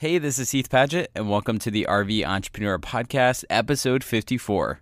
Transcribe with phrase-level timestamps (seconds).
[0.00, 4.78] Hey, this is Heath Padgett, and welcome to the RV Entrepreneur Podcast, episode 54.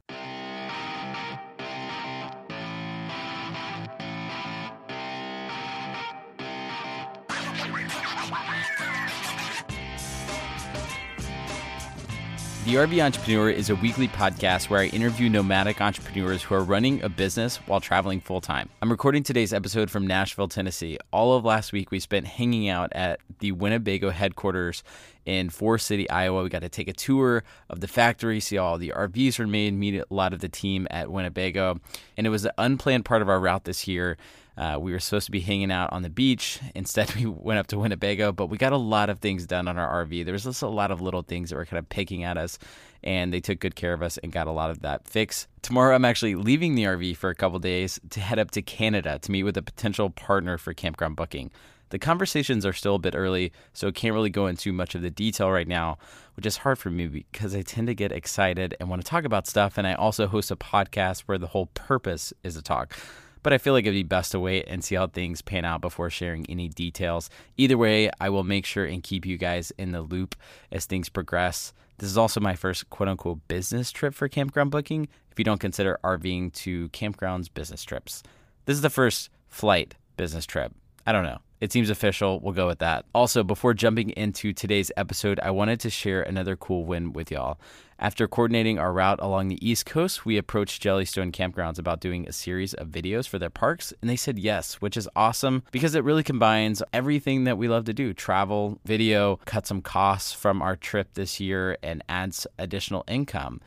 [12.67, 17.01] The RV Entrepreneur is a weekly podcast where I interview nomadic entrepreneurs who are running
[17.01, 18.69] a business while traveling full time.
[18.83, 20.99] I'm recording today's episode from Nashville, Tennessee.
[21.13, 24.83] All of last week, we spent hanging out at the Winnebago headquarters
[25.25, 26.43] in Forest City, Iowa.
[26.43, 29.73] We got to take a tour of the factory, see all the RVs were made,
[29.73, 31.79] meet a lot of the team at Winnebago.
[32.17, 34.17] And it was an unplanned part of our route this year.
[34.57, 36.61] Uh, we were supposed to be hanging out on the beach.
[36.75, 39.77] Instead, we went up to Winnebago, but we got a lot of things done on
[39.77, 40.25] our RV.
[40.25, 42.59] There was just a lot of little things that were kind of picking at us,
[43.05, 45.49] and they took good care of us and got a lot of that fixed.
[45.63, 49.19] Tomorrow, I'm actually leaving the RV for a couple days to head up to Canada
[49.21, 51.51] to meet with a potential partner for campground booking.
[51.91, 55.03] The conversations are still a bit early, so I can't really go into much of
[55.03, 55.99] the detail right now,
[56.35, 59.25] which is hard for me because I tend to get excited and want to talk
[59.25, 59.79] about stuff.
[59.79, 62.99] And I also host a podcast where the whole purpose is to talk
[63.47, 65.81] but I feel like it'd be best to wait and see how things pan out
[65.81, 67.31] before sharing any details.
[67.57, 70.35] Either way, I will make sure and keep you guys in the loop
[70.73, 71.73] as things progress.
[71.99, 75.61] This is also my first quote unquote business trip for campground booking, if you don't
[75.61, 78.25] consider RVing to campgrounds business trips.
[78.65, 80.73] This is the first flight business trip.
[81.07, 81.39] I don't know.
[81.61, 82.41] It seems official.
[82.41, 83.05] We'll go with that.
[83.15, 87.61] Also, before jumping into today's episode, I wanted to share another cool win with y'all.
[87.99, 92.33] After coordinating our route along the East Coast, we approached Jellystone Campgrounds about doing a
[92.33, 96.05] series of videos for their parks, and they said yes, which is awesome because it
[96.05, 100.77] really combines everything that we love to do travel, video, cut some costs from our
[100.77, 103.63] trip this year, and adds additional income.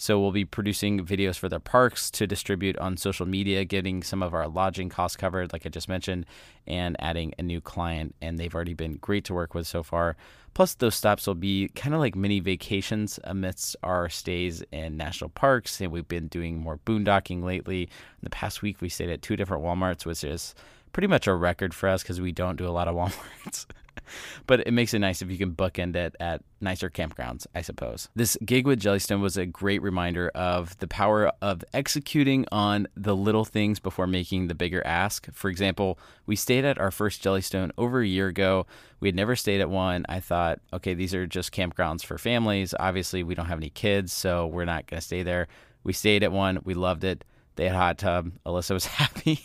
[0.00, 4.22] So we'll be producing videos for their parks to distribute on social media, getting some
[4.22, 6.24] of our lodging costs covered, like I just mentioned,
[6.68, 8.14] and adding a new client.
[8.22, 10.16] And they've already been great to work with so far.
[10.54, 15.30] Plus, those stops will be kind of like mini vacations amidst our stays in national
[15.30, 15.80] parks.
[15.80, 17.82] And we've been doing more boondocking lately.
[17.82, 20.54] In the past week, we stayed at two different Walmarts, which is
[20.92, 23.66] pretty much a record for us because we don't do a lot of Walmarts
[24.46, 28.08] but it makes it nice if you can bookend it at nicer campgrounds, I suppose.
[28.14, 33.14] This gig with Jellystone was a great reminder of the power of executing on the
[33.14, 35.32] little things before making the bigger ask.
[35.32, 38.66] For example, we stayed at our first Jellystone over a year ago.
[39.00, 40.04] We had never stayed at one.
[40.08, 42.74] I thought, okay, these are just campgrounds for families.
[42.78, 45.48] Obviously, we don't have any kids, so we're not going to stay there.
[45.84, 47.24] We stayed at one, we loved it.
[47.58, 48.30] They had a hot tub.
[48.46, 49.40] Alyssa was happy.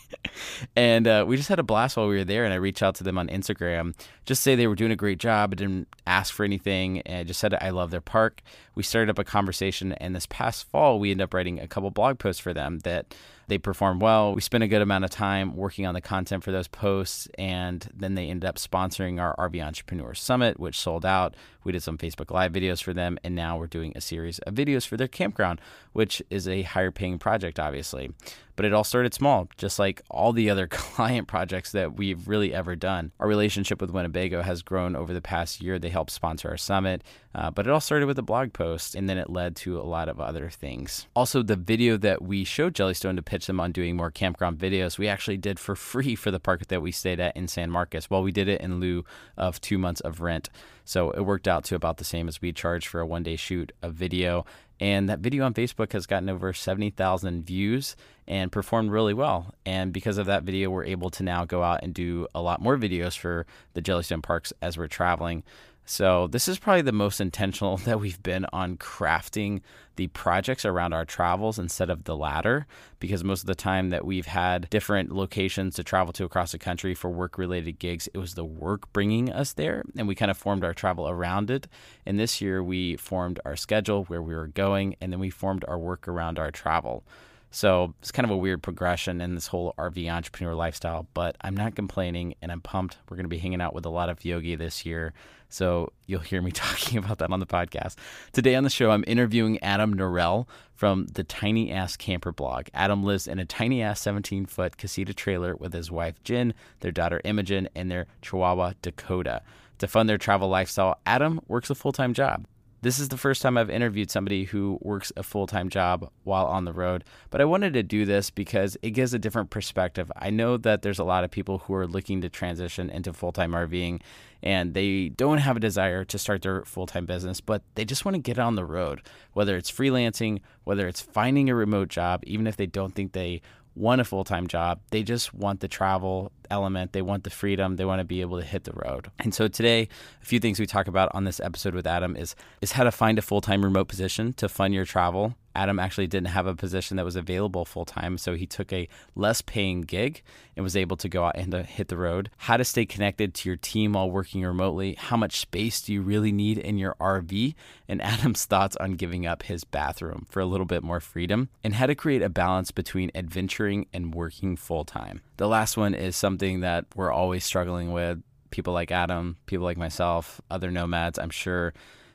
[0.75, 2.45] and uh, we just had a blast while we were there.
[2.45, 5.17] And I reached out to them on Instagram, just say they were doing a great
[5.17, 5.51] job.
[5.51, 7.01] I didn't ask for anything.
[7.01, 8.43] And I just said, I love their park.
[8.75, 9.93] We started up a conversation.
[9.93, 13.15] And this past fall, we ended up writing a couple blog posts for them that
[13.47, 14.33] they perform well.
[14.33, 17.87] We spent a good amount of time working on the content for those posts, and
[17.93, 21.35] then they ended up sponsoring our RV Entrepreneur Summit, which sold out.
[21.63, 24.53] We did some Facebook Live videos for them, and now we're doing a series of
[24.53, 25.61] videos for their campground,
[25.93, 28.11] which is a higher paying project, obviously.
[28.55, 32.53] But it all started small, just like all the other client projects that we've really
[32.53, 33.11] ever done.
[33.19, 35.79] Our relationship with Winnebago has grown over the past year.
[35.79, 37.03] They helped sponsor our summit,
[37.33, 39.83] uh, but it all started with a blog post, and then it led to a
[39.83, 41.07] lot of other things.
[41.15, 44.97] Also, the video that we showed Jellystone to pitch them on doing more campground videos,
[44.97, 48.09] we actually did for free for the park that we stayed at in San Marcos.
[48.09, 49.03] Well, we did it in lieu
[49.37, 50.49] of two months of rent.
[50.85, 53.35] So it worked out to about the same as we charged for a one day
[53.35, 54.45] shoot of video.
[54.79, 57.95] And that video on Facebook has gotten over 70,000 views
[58.27, 59.53] and performed really well.
[59.65, 62.61] And because of that video, we're able to now go out and do a lot
[62.61, 65.43] more videos for the Jellystone parks as we're traveling.
[65.85, 69.61] So, this is probably the most intentional that we've been on crafting
[69.95, 72.65] the projects around our travels instead of the latter,
[72.99, 76.57] because most of the time that we've had different locations to travel to across the
[76.57, 80.31] country for work related gigs, it was the work bringing us there, and we kind
[80.31, 81.67] of formed our travel around it.
[82.05, 85.65] And this year, we formed our schedule where we were going, and then we formed
[85.67, 87.03] our work around our travel.
[87.53, 91.55] So it's kind of a weird progression in this whole RV entrepreneur lifestyle, but I'm
[91.55, 92.97] not complaining and I'm pumped.
[93.07, 95.13] We're going to be hanging out with a lot of yogi this year.
[95.49, 97.95] So you'll hear me talking about that on the podcast.
[98.31, 102.69] Today on the show, I'm interviewing Adam Norrell from the Tiny Ass Camper blog.
[102.73, 106.91] Adam lives in a tiny ass 17 foot casita trailer with his wife Jenn, their
[106.91, 109.43] daughter Imogen, and their chihuahua Dakota.
[109.77, 112.47] To fund their travel lifestyle, Adam works a full time job.
[112.83, 116.45] This is the first time I've interviewed somebody who works a full time job while
[116.45, 120.11] on the road, but I wanted to do this because it gives a different perspective.
[120.17, 123.31] I know that there's a lot of people who are looking to transition into full
[123.31, 124.01] time RVing
[124.41, 128.03] and they don't have a desire to start their full time business, but they just
[128.03, 129.01] want to get on the road,
[129.31, 133.41] whether it's freelancing, whether it's finding a remote job, even if they don't think they
[133.75, 134.81] want a full time job.
[134.91, 136.93] They just want the travel element.
[136.93, 137.75] They want the freedom.
[137.75, 139.11] They want to be able to hit the road.
[139.19, 139.87] And so today,
[140.21, 142.91] a few things we talk about on this episode with Adam is is how to
[142.91, 145.35] find a full time remote position to fund your travel.
[145.55, 148.87] Adam actually didn't have a position that was available full time, so he took a
[149.15, 150.23] less paying gig
[150.55, 152.29] and was able to go out and to hit the road.
[152.37, 154.95] How to stay connected to your team while working remotely.
[154.95, 157.53] How much space do you really need in your RV?
[157.87, 161.75] And Adam's thoughts on giving up his bathroom for a little bit more freedom, and
[161.75, 165.21] how to create a balance between adventuring and working full time.
[165.37, 168.21] The last one is something that we're always struggling with.
[168.51, 171.73] People like Adam, people like myself, other nomads, I'm sure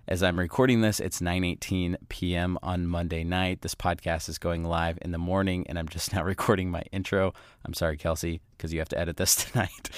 [0.08, 2.58] as I'm recording this, it's 9:18 p.m.
[2.62, 3.60] on Monday night.
[3.60, 7.34] This podcast is going live in the morning, and I'm just now recording my intro.
[7.66, 9.90] I'm sorry, Kelsey, because you have to edit this tonight.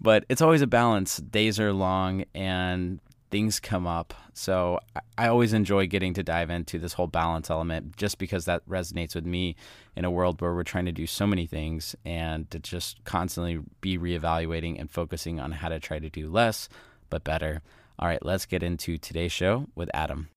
[0.00, 1.18] But it's always a balance.
[1.18, 2.98] Days are long, and
[3.30, 4.14] things come up.
[4.32, 4.80] So
[5.16, 9.14] I always enjoy getting to dive into this whole balance element just because that resonates
[9.14, 9.56] with me
[9.96, 13.60] in a world where we're trying to do so many things and to just constantly
[13.80, 16.68] be reevaluating and focusing on how to try to do less
[17.10, 17.62] but better.
[17.98, 20.28] All right, let's get into today's show with Adam.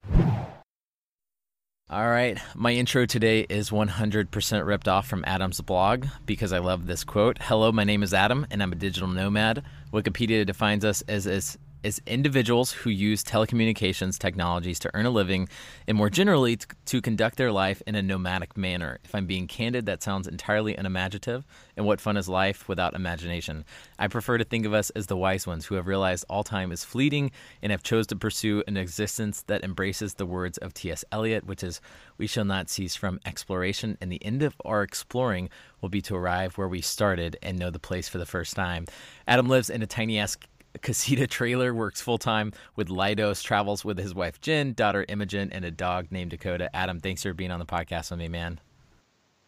[1.91, 6.87] All right, my intro today is 100% ripped off from Adam's blog because I love
[6.87, 7.37] this quote.
[7.41, 9.63] Hello, my name is Adam, and I'm a digital nomad.
[9.91, 15.49] Wikipedia defines us as, as is individuals who use telecommunications technologies to earn a living
[15.87, 18.99] and more generally to, to, conduct their life in a nomadic manner.
[19.03, 21.45] If I'm being candid, that sounds entirely unimaginative.
[21.75, 23.65] And what fun is life without imagination?
[23.97, 26.71] I prefer to think of us as the wise ones who have realized all time
[26.71, 27.31] is fleeting
[27.61, 31.03] and have chose to pursue an existence that embraces the words of T.S.
[31.11, 31.81] Eliot, which is,
[32.17, 35.49] we shall not cease from exploration, and the end of our exploring
[35.81, 38.85] will be to arrive where we started and know the place for the first time.
[39.27, 40.37] Adam lives in a tiny ass
[40.81, 45.65] Casita trailer, works full time with Leidos, travels with his wife Jenn, daughter Imogen, and
[45.65, 46.73] a dog named Dakota.
[46.75, 48.59] Adam, thanks for being on the podcast with me, man.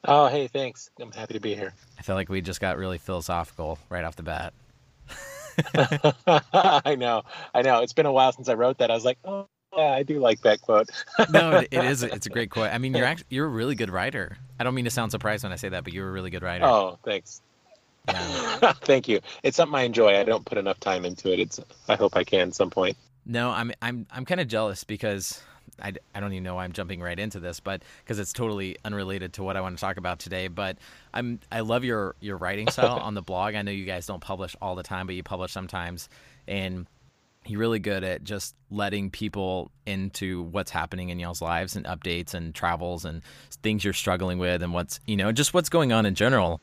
[0.05, 0.89] Oh, hey, thanks.
[0.99, 1.73] I'm happy to be here.
[1.97, 4.53] I feel like we just got really philosophical right off the bat.
[6.53, 7.23] I know,
[7.53, 7.81] I know.
[7.81, 8.91] It's been a while since I wrote that.
[8.91, 10.89] I was like, oh, yeah, I do like that quote.
[11.31, 12.03] no, it, it is.
[12.13, 12.71] It's a great quote.
[12.71, 14.37] I mean, you're actually you're a really good writer.
[14.59, 16.43] I don't mean to sound surprised when I say that, but you're a really good
[16.43, 16.65] writer.
[16.65, 17.41] Oh, thanks.
[18.07, 18.73] Yeah.
[18.81, 19.19] Thank you.
[19.43, 20.17] It's something I enjoy.
[20.17, 21.39] I don't put enough time into it.
[21.39, 21.59] It's.
[21.87, 22.97] I hope I can some point.
[23.25, 23.71] No, I'm.
[23.81, 24.05] I'm.
[24.11, 25.41] I'm kind of jealous because
[25.81, 28.77] I, I don't even know why I'm jumping right into this, but because it's totally
[28.83, 30.47] unrelated to what I want to talk about today.
[30.47, 30.77] But
[31.13, 31.39] I'm.
[31.51, 33.55] I love your your writing style on the blog.
[33.55, 36.09] I know you guys don't publish all the time, but you publish sometimes,
[36.47, 36.87] and
[37.45, 42.33] you're really good at just letting people into what's happening in y'all's lives and updates
[42.33, 43.21] and travels and
[43.61, 46.61] things you're struggling with and what's you know just what's going on in general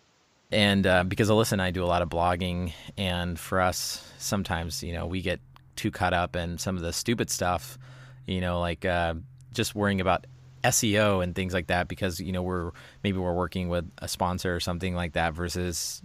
[0.53, 4.83] and uh, because Alyssa and I do a lot of blogging, and for us, sometimes
[4.83, 5.41] you know we get
[5.77, 7.79] too caught up in some of the stupid stuff,
[8.27, 9.15] you know, like uh,
[9.53, 10.27] just worrying about
[10.65, 14.55] SEO and things like that because you know we're maybe we're working with a sponsor
[14.55, 16.03] or something like that versus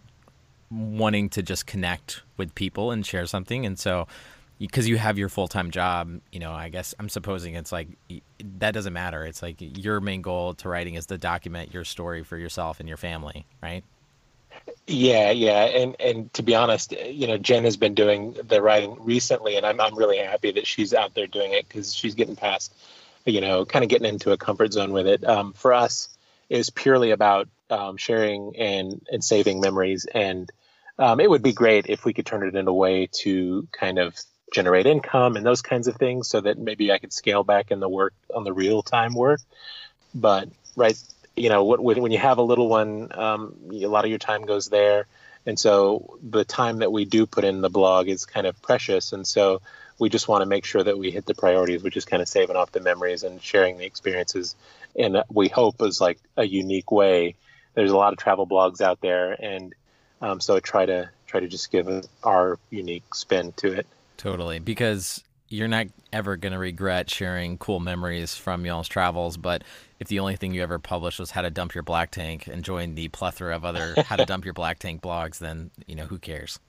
[0.71, 4.07] wanting to just connect with people and share something, and so
[4.57, 7.89] because you have your full-time job you know i guess i'm supposing it's like
[8.59, 9.25] that doesn't matter.
[9.25, 12.87] It's like your main goal to writing is to document your story for yourself and
[12.87, 13.83] your family right
[14.87, 18.97] yeah, yeah, and and to be honest, you know, Jenn has been doing the writing
[18.99, 22.35] recently, and I'm I'm really happy that she's out there doing it because she's getting
[22.35, 22.73] past,
[23.25, 25.23] you know, kind of getting into a comfort zone with it.
[25.23, 26.15] Um, for us,
[26.49, 30.51] is purely about um, sharing and and saving memories, and
[30.99, 33.97] um, it would be great if we could turn it in a way to kind
[33.97, 34.15] of
[34.53, 37.79] generate income and those kinds of things, so that maybe I could scale back in
[37.79, 39.41] the work on the real time work.
[40.13, 40.95] But right
[41.35, 44.45] you know, what, when you have a little one, um, a lot of your time
[44.45, 45.07] goes there.
[45.45, 49.13] And so the time that we do put in the blog is kind of precious.
[49.13, 49.61] And so
[49.99, 52.27] we just want to make sure that we hit the priorities, which is kind of
[52.27, 54.55] saving off the memories and sharing the experiences.
[54.97, 57.35] And we hope is like a unique way.
[57.75, 59.33] There's a lot of travel blogs out there.
[59.33, 59.73] And
[60.21, 61.87] um, so I try to try to just give
[62.23, 63.87] our unique spin to it.
[64.17, 64.59] Totally.
[64.59, 69.37] Because you're not ever going to regret sharing cool memories from y'all's travels.
[69.37, 69.63] But
[69.99, 72.63] if the only thing you ever published was how to dump your black tank and
[72.63, 76.05] join the plethora of other how to dump your black tank blogs, then you know
[76.05, 76.59] who cares.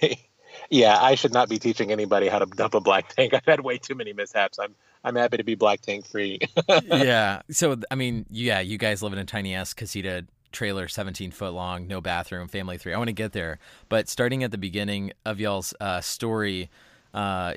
[0.70, 3.34] yeah, I should not be teaching anybody how to dump a black tank.
[3.34, 4.58] I've had way too many mishaps.
[4.58, 6.40] I'm I'm happy to be black tank free.
[6.84, 7.42] yeah.
[7.50, 11.52] So I mean, yeah, you guys live in a tiny ass casita trailer 17 foot
[11.52, 15.12] long no bathroom family three i want to get there but starting at the beginning
[15.26, 16.70] of y'all's uh, story
[17.14, 17.54] uh,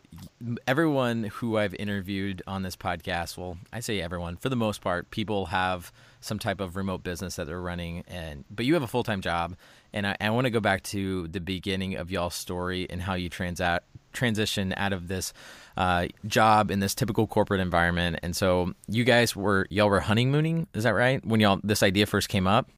[0.67, 5.09] everyone who I've interviewed on this podcast, well, I say everyone, for the most part,
[5.09, 8.87] people have some type of remote business that they're running, and but you have a
[8.87, 9.55] full time job,
[9.93, 13.15] and I, I want to go back to the beginning of y'all's story and how
[13.15, 15.33] you transact transition out of this
[15.75, 20.67] uh, job in this typical corporate environment, and so you guys were y'all were honeymooning,
[20.75, 21.25] is that right?
[21.25, 22.69] When y'all this idea first came up?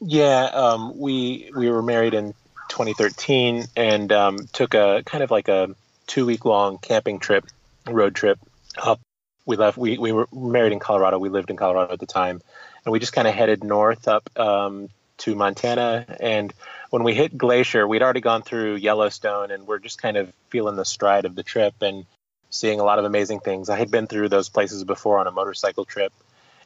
[0.00, 2.34] Yeah, um, we we were married in
[2.68, 5.74] 2013 and um, took a kind of like a
[6.08, 7.46] two week long camping trip,
[7.86, 8.40] road trip
[8.76, 9.00] up.
[9.46, 9.78] We left.
[9.78, 11.18] We we were married in Colorado.
[11.18, 12.42] We lived in Colorado at the time,
[12.84, 14.88] and we just kind of headed north up um,
[15.18, 16.04] to Montana.
[16.20, 16.52] And
[16.90, 20.76] when we hit Glacier, we'd already gone through Yellowstone, and we're just kind of feeling
[20.76, 22.04] the stride of the trip and
[22.50, 23.70] seeing a lot of amazing things.
[23.70, 26.12] I had been through those places before on a motorcycle trip,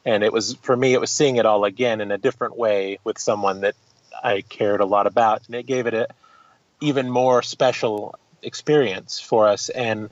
[0.03, 2.99] and it was for me, it was seeing it all again in a different way
[3.03, 3.75] with someone that
[4.21, 6.07] I cared a lot about, and it gave it a
[6.81, 9.69] even more special experience for us.
[9.69, 10.09] And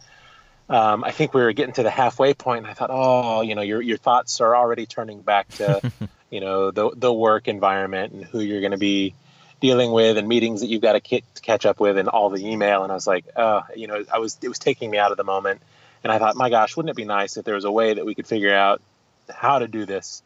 [0.70, 3.56] um, I think we were getting to the halfway point, and I thought, oh, you
[3.56, 5.82] know, your your thoughts are already turning back to,
[6.30, 9.14] you know, the the work environment and who you're going to be
[9.60, 12.30] dealing with and meetings that you've got to, k- to catch up with and all
[12.30, 12.84] the email.
[12.84, 15.18] And I was like, oh, you know, I was it was taking me out of
[15.18, 15.62] the moment.
[16.04, 18.06] And I thought, my gosh, wouldn't it be nice if there was a way that
[18.06, 18.82] we could figure out
[19.30, 20.24] how to do this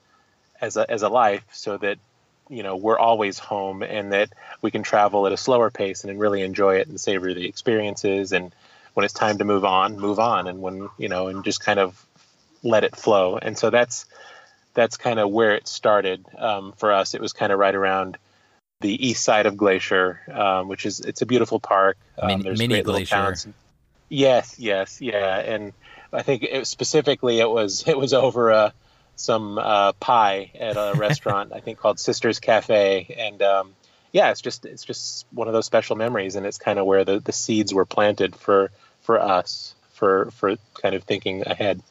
[0.61, 1.97] as a as a life so that
[2.49, 6.19] you know we're always home and that we can travel at a slower pace and
[6.19, 8.31] really enjoy it and savor the experiences.
[8.31, 8.53] And
[8.93, 10.47] when it's time to move on move on.
[10.47, 12.03] And when you know and just kind of
[12.63, 13.37] let it flow.
[13.37, 14.05] And so that's
[14.73, 17.13] that's kind of where it started um, for us.
[17.13, 18.17] It was kind of right around
[18.81, 21.97] the east side of glacier um, which is it's a beautiful park.
[22.19, 23.35] Um, mini, there's mini glacier.
[24.09, 25.39] yes yes yeah.
[25.39, 25.73] And
[26.13, 28.73] i think it, specifically it was it was over a
[29.15, 33.75] some uh, pie at a restaurant I think called Sisters Cafe, and um,
[34.11, 37.03] yeah, it's just it's just one of those special memories, and it's kind of where
[37.03, 41.81] the, the seeds were planted for for us for for kind of thinking ahead.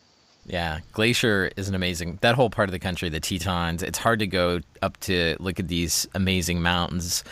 [0.47, 3.83] Yeah, Glacier is an amazing that whole part of the country, the Tetons.
[3.83, 7.25] It's hard to go up to look at these amazing mountains,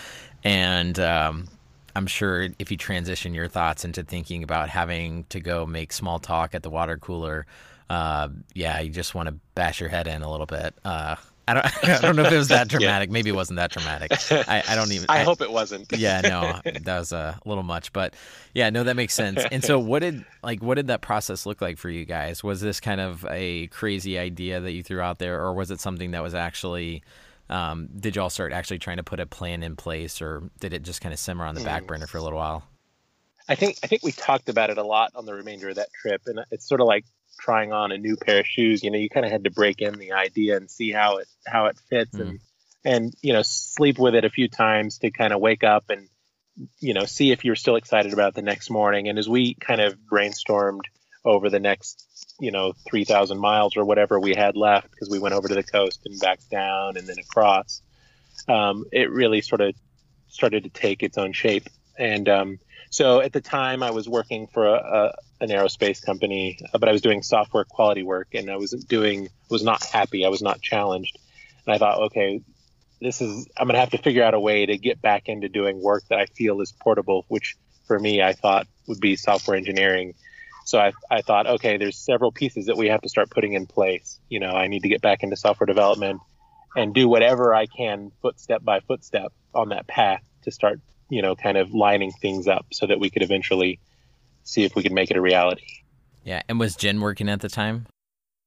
[0.45, 1.49] and um,
[1.95, 6.19] I'm sure if you transition your thoughts into thinking about having to go make small
[6.19, 7.47] talk at the water cooler
[7.91, 10.75] uh, yeah, you just want to bash your head in a little bit.
[10.85, 11.17] Uh,
[11.49, 13.09] I don't, I don't know if it was that dramatic.
[13.09, 13.13] yeah.
[13.13, 14.13] Maybe it wasn't that dramatic.
[14.31, 15.07] I, I don't even.
[15.09, 15.87] I, I hope it wasn't.
[15.93, 18.15] yeah, no, that was a little much, but
[18.55, 19.43] yeah, no, that makes sense.
[19.51, 22.45] And so, what did like what did that process look like for you guys?
[22.45, 25.81] Was this kind of a crazy idea that you threw out there, or was it
[25.81, 27.03] something that was actually?
[27.51, 30.85] Um, did y'all start actually trying to put a plan in place, or did it
[30.85, 31.89] just kind of simmer on the back mm.
[31.89, 32.63] burner for a little while?
[33.49, 35.89] I think I think we talked about it a lot on the remainder of that
[35.93, 37.05] trip, and it's sort of like
[37.43, 39.81] trying on a new pair of shoes, you know, you kind of had to break
[39.81, 42.21] in the idea and see how it how it fits mm.
[42.21, 42.41] and
[42.85, 46.09] and you know sleep with it a few times to kind of wake up and
[46.79, 49.09] you know see if you're still excited about the next morning.
[49.09, 50.83] And as we kind of brainstormed
[51.25, 52.07] over the next
[52.41, 55.63] you know 3000 miles or whatever we had left because we went over to the
[55.63, 57.83] coast and back down and then across
[58.49, 59.75] um, it really sort of
[60.29, 61.69] started to take its own shape
[61.99, 62.59] and um,
[62.93, 66.93] so at the time, I was working for a, an aerospace company, uh, but I
[66.93, 70.25] was doing software quality work, and I wasn't doing was not happy.
[70.25, 71.19] I was not challenged,
[71.67, 72.41] and I thought, okay,
[73.01, 75.83] this is I'm gonna have to figure out a way to get back into doing
[75.83, 77.57] work that I feel is portable, which
[77.87, 80.15] for me I thought would be software engineering.
[80.65, 83.67] So I, I thought, okay, there's several pieces that we have to start putting in
[83.67, 84.21] place.
[84.29, 86.21] You know, I need to get back into software development
[86.77, 90.81] and do whatever I can, footstep by footstep, on that path to start
[91.13, 93.79] you know, kind of lining things up so that we could eventually
[94.45, 95.67] see if we could make it a reality.
[96.25, 97.87] Yeah, and was Jenn working at the time?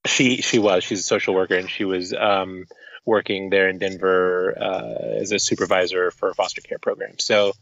[0.05, 0.83] She she was.
[0.83, 2.65] She's a social worker, and she was um,
[3.05, 7.19] working there in Denver uh, as a supervisor for a foster care program.
[7.19, 7.53] So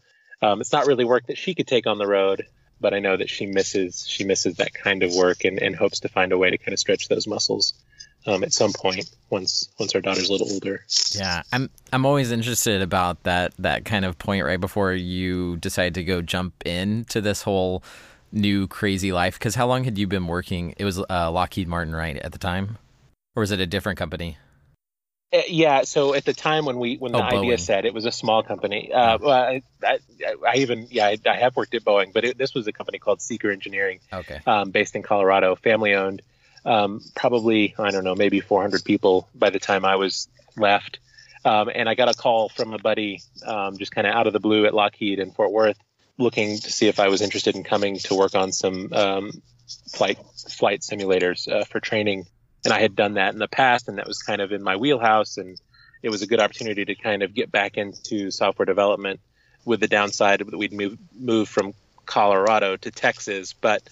[0.42, 2.46] um, it's not really work that she could take on the road,
[2.80, 6.00] but I know that she misses she misses that kind of work and, and hopes
[6.00, 7.74] to find a way to kind of stretch those muscles
[8.26, 10.84] um, at some point once once our daughter's a little older.
[11.12, 15.94] Yeah, I'm I'm always interested about that that kind of point right before you decide
[15.94, 17.82] to go jump into this whole
[18.34, 19.38] new crazy life.
[19.38, 20.74] Because how long had you been working?
[20.76, 22.78] It was uh, Lockheed Martin, right, at the time,
[23.34, 24.36] or was it a different company?
[25.32, 28.04] Uh, yeah, so at the time when we when the oh, idea said it was
[28.04, 28.92] a small company.
[28.92, 29.98] Uh, well, I, I,
[30.46, 32.98] I, even yeah I, I, have worked at Boeing, but it, this was a company
[32.98, 36.22] called SEAKR Engineering, okay, um, based in Colorado, family owned
[36.64, 40.98] um, probably I don't know maybe 400 people by the time I was left.
[41.44, 44.32] Um, and I got a call from a buddy um, just kind of out of
[44.32, 45.76] the blue at Lockheed in Fort Worth,
[46.18, 49.42] looking to see if I was interested in coming to work on some um,
[49.92, 50.18] flight
[50.48, 52.26] flight simulators uh, for training.
[52.64, 54.76] And I had done that in the past, and that was kind of in my
[54.76, 55.36] wheelhouse.
[55.36, 55.60] And
[56.02, 59.20] it was a good opportunity to kind of get back into software development.
[59.66, 61.72] With the downside that we'd move move from
[62.04, 63.82] Colorado to Texas, but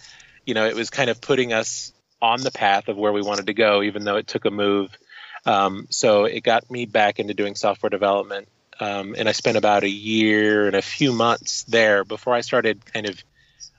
[0.44, 3.46] you know it was kind of putting us on the path of where we wanted
[3.46, 4.96] to go, even though it took a move.
[5.46, 8.48] Um, so it got me back into doing software development.
[8.82, 12.84] Um, and I spent about a year and a few months there before I started
[12.92, 13.22] kind of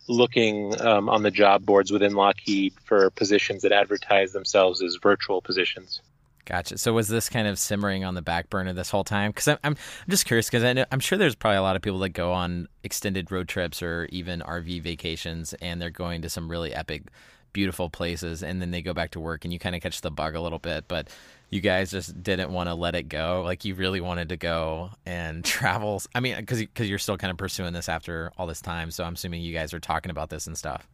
[0.07, 5.41] looking um, on the job boards within Lockheed for positions that advertise themselves as virtual
[5.41, 6.01] positions.
[6.45, 6.77] Gotcha.
[6.77, 9.31] So was this kind of simmering on the back burner this whole time?
[9.31, 9.75] Because I'm, I'm
[10.07, 12.31] just curious because I know I'm sure there's probably a lot of people that go
[12.31, 17.03] on extended road trips or even RV vacations and they're going to some really epic,
[17.51, 20.11] beautiful places and then they go back to work and you kind of catch the
[20.11, 20.87] bug a little bit.
[20.87, 21.09] But
[21.49, 23.43] you guys just didn't want to let it go.
[23.45, 26.01] Like you really wanted to go and travel.
[26.13, 28.91] I mean, because because you're still kind of pursuing this after all this time.
[28.91, 30.87] So I'm assuming you guys are talking about this and stuff.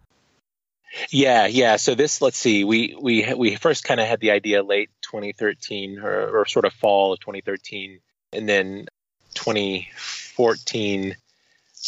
[1.12, 1.76] Yeah, yeah.
[1.76, 6.00] So this, let's see, we we we first kind of had the idea late 2013
[6.00, 8.00] or, or sort of fall of 2013,
[8.34, 8.88] and then
[9.36, 11.16] 2014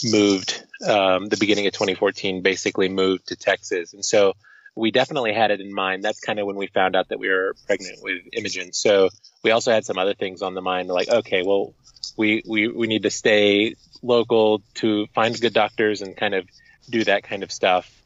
[0.06, 0.64] moved.
[0.88, 4.34] Um, the beginning of 2014 basically moved to Texas, and so
[4.76, 6.04] we definitely had it in mind.
[6.04, 8.74] That's kind of when we found out that we were pregnant with Imogen.
[8.74, 9.10] So
[9.44, 11.74] we also had some other things on the mind, like okay, well,
[12.18, 16.48] we we we need to stay local to find good doctors and kind of
[16.90, 18.02] do that kind of stuff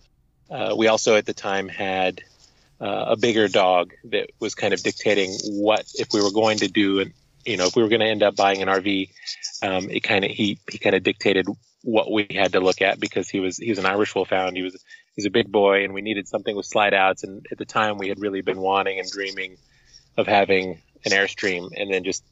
[0.49, 2.21] uh, we also at the time had
[2.79, 6.67] uh, a bigger dog that was kind of dictating what if we were going to
[6.67, 7.13] do and
[7.45, 9.09] you know if we were going to end up buying an RV
[9.63, 11.47] um, it kind of he he kind of dictated
[11.83, 14.63] what we had to look at because he was he was an Irish Wolfhound he
[14.63, 14.83] was
[15.15, 17.97] he's a big boy and we needed something with slide outs and at the time
[17.97, 19.57] we had really been wanting and dreaming
[20.17, 22.23] of having an Airstream and then just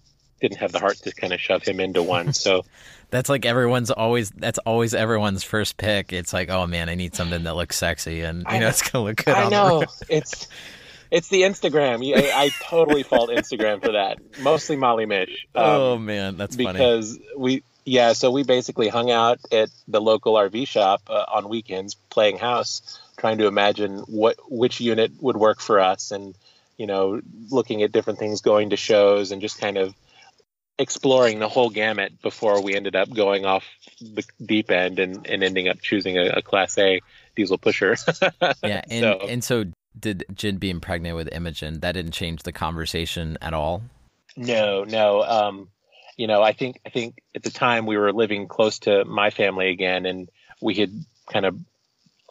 [0.42, 2.34] didn't have the heart to kind of shove him into one.
[2.34, 2.66] So
[3.10, 6.12] that's like everyone's always that's always everyone's first pick.
[6.12, 9.06] It's like, oh man, I need something that looks sexy and you know, it's gonna
[9.06, 9.34] look good.
[9.34, 10.48] I know it's
[11.12, 12.04] it's the Instagram.
[12.16, 14.18] I, I totally fault Instagram for that.
[14.42, 15.48] Mostly Molly Mish.
[15.56, 16.74] Um, oh man, that's funny.
[16.74, 17.30] because funny.
[17.38, 18.13] we yeah.
[18.13, 23.00] So we basically hung out at the local RV shop uh, on weekends playing house,
[23.18, 26.36] trying to imagine what which unit would work for us and
[26.78, 29.94] you know looking at different things going to shows and just kind of
[30.80, 33.63] exploring the whole gamut before we ended up going off
[34.02, 37.00] the deep end and, and ending up choosing a, a class A
[37.36, 37.96] diesel pusher.
[38.63, 39.66] yeah, and so, and so
[40.00, 43.84] did Jenn being pregnant with Imogen that didn't change the conversation at all?
[44.36, 45.24] No, no.
[45.24, 45.70] Um,
[46.17, 49.29] you know, I think I think at the time we were living close to my
[49.29, 50.29] family again, and
[50.62, 50.91] we had
[51.32, 51.58] kind of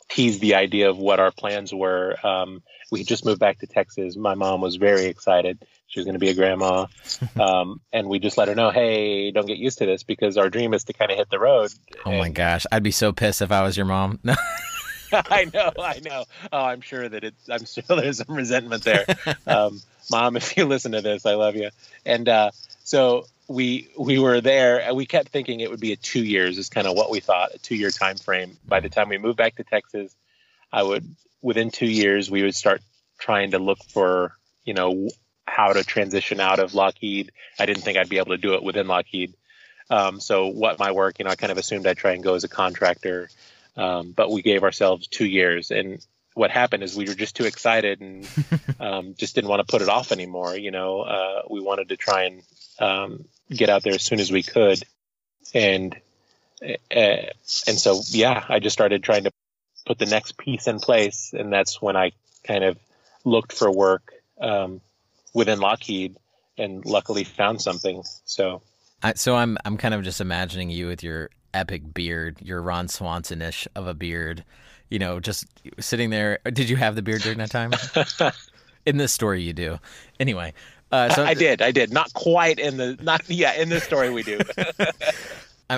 [0.08, 2.14] teased the idea of what our plans were.
[2.24, 4.16] Um, we had just moved back to Texas.
[4.16, 5.64] My mom was very excited.
[5.86, 6.86] She was going to be a grandma.
[7.40, 10.50] Um, and we just let her know, hey, don't get used to this because our
[10.50, 11.72] dream is to kind of hit the road.
[12.04, 12.66] Oh and, my gosh.
[12.70, 14.20] I'd be so pissed if I was your mom.
[15.12, 16.24] I know, I know.
[16.52, 19.06] Oh, I'm sure that it's, I'm sure there's some resentment there.
[19.46, 21.70] Um, mom, if you listen to this, I love you.
[22.04, 22.50] And uh,
[22.84, 26.58] so we we were there and we kept thinking it would be a two years
[26.58, 29.18] is kind of what we thought a two year time frame by the time we
[29.18, 30.14] moved back to texas
[30.72, 32.80] i would within two years we would start
[33.18, 34.32] trying to look for
[34.64, 35.08] you know
[35.46, 37.32] how to transition out of lockheed.
[37.58, 39.34] I didn't think i'd be able to do it within lockheed.
[39.90, 42.34] Um, so what my work you know i kind of assumed i'd try and go
[42.34, 43.28] as a contractor
[43.76, 45.70] um, but we gave ourselves two years.
[45.70, 48.28] And what happened is we were just too excited and
[48.80, 51.96] um, just didn't want to put it off anymore you know uh, we wanted to
[51.96, 52.42] try and
[52.78, 54.82] um, get out there as soon as we could,
[55.54, 55.94] and
[56.62, 56.76] uh,
[57.66, 59.32] and so yeah, I just started trying to
[59.86, 62.12] put the next piece in place, and that's when I
[62.44, 62.78] kind of
[63.24, 64.80] looked for work um,
[65.34, 66.16] within Lockheed,
[66.58, 68.02] and luckily found something.
[68.24, 68.62] So,
[69.02, 72.88] I, so I'm I'm kind of just imagining you with your epic beard, your Ron
[72.88, 74.44] Swanson ish of a beard,
[74.88, 75.46] you know, just
[75.80, 76.38] sitting there.
[76.44, 77.72] Did you have the beard during that time?
[78.86, 79.78] in this story, you do.
[80.20, 80.52] Anyway,
[80.92, 81.92] uh, so I did, I did.
[81.92, 84.40] Not quite in the not yeah in this story we do.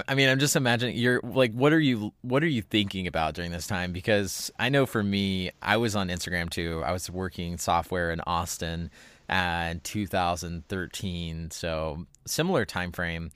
[0.09, 3.35] I mean, I'm just imagining you're like, what are you, what are you thinking about
[3.35, 3.92] during this time?
[3.92, 6.83] Because I know for me, I was on Instagram too.
[6.85, 8.90] I was working software in Austin
[9.29, 13.31] in 2013, so similar time frame.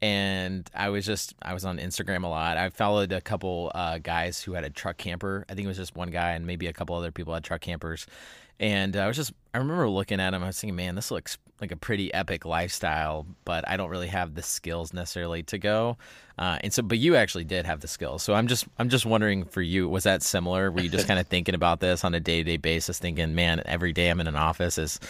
[0.00, 2.58] And I was just, I was on Instagram a lot.
[2.58, 5.46] I followed a couple uh, guys who had a truck camper.
[5.48, 7.62] I think it was just one guy, and maybe a couple other people had truck
[7.62, 8.06] campers.
[8.60, 10.42] And I was just, I remember looking at him.
[10.42, 14.08] I was thinking, man, this looks like a pretty epic lifestyle, but I don't really
[14.08, 15.96] have the skills necessarily to go.
[16.38, 18.22] Uh, and so, but you actually did have the skills.
[18.22, 20.70] So I'm just, I'm just wondering for you, was that similar?
[20.70, 23.34] Were you just kind of thinking about this on a day to day basis, thinking,
[23.34, 25.00] man, every day I'm in an office is,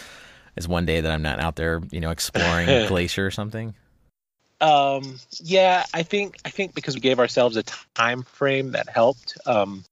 [0.55, 3.73] is one day that I'm not out there, you know, exploring a glacier or something?
[4.61, 7.63] Um, yeah, I think, I think because we gave ourselves a
[7.95, 9.37] time frame that helped.
[9.45, 9.83] Um,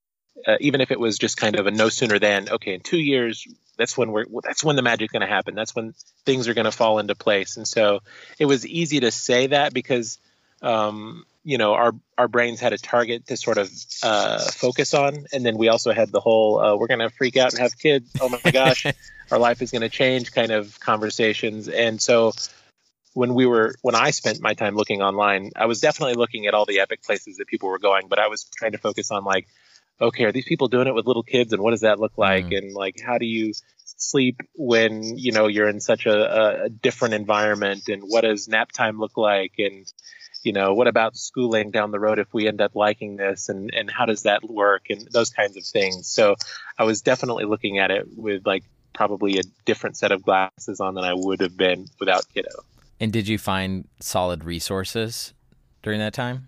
[0.48, 3.00] uh, even if it was just kind of a no sooner than okay in two
[3.00, 5.56] years that's when we're that's when the magic's going to happen.
[5.56, 5.94] That's when
[6.26, 7.58] things are going to fall into place.
[7.58, 8.02] And so
[8.38, 10.20] it was easy to say that because
[10.62, 13.72] um, you know our our brains had a target to sort of
[14.04, 15.26] uh, focus on.
[15.34, 17.78] And then we also had the whole uh, we're going to freak out and have
[17.78, 18.12] kids.
[18.22, 18.86] Oh my gosh
[19.32, 21.68] our life is going to change kind of conversations.
[21.68, 22.34] And so
[23.14, 26.54] when we were when I spent my time looking online, I was definitely looking at
[26.54, 29.24] all the epic places that people were going, but I was trying to focus on
[29.24, 29.48] like
[30.02, 32.46] okay, are these people doing it with little kids and what does that look like?
[32.46, 32.58] Mm.
[32.58, 33.54] And like, how do you
[33.86, 37.88] sleep when you know you're in such a, a different environment?
[37.88, 39.54] And what does nap time look like?
[39.58, 39.86] And
[40.44, 43.50] you know what about schooling down the road if we end up liking this?
[43.50, 44.88] And and how does that work?
[44.90, 46.08] And those kinds of things.
[46.08, 46.36] So
[46.78, 50.94] i was definitely looking at it with like probably a different set of glasses on
[50.94, 52.50] than i would have been without kiddo.
[53.00, 55.34] And did you find solid resources
[55.82, 56.48] during that time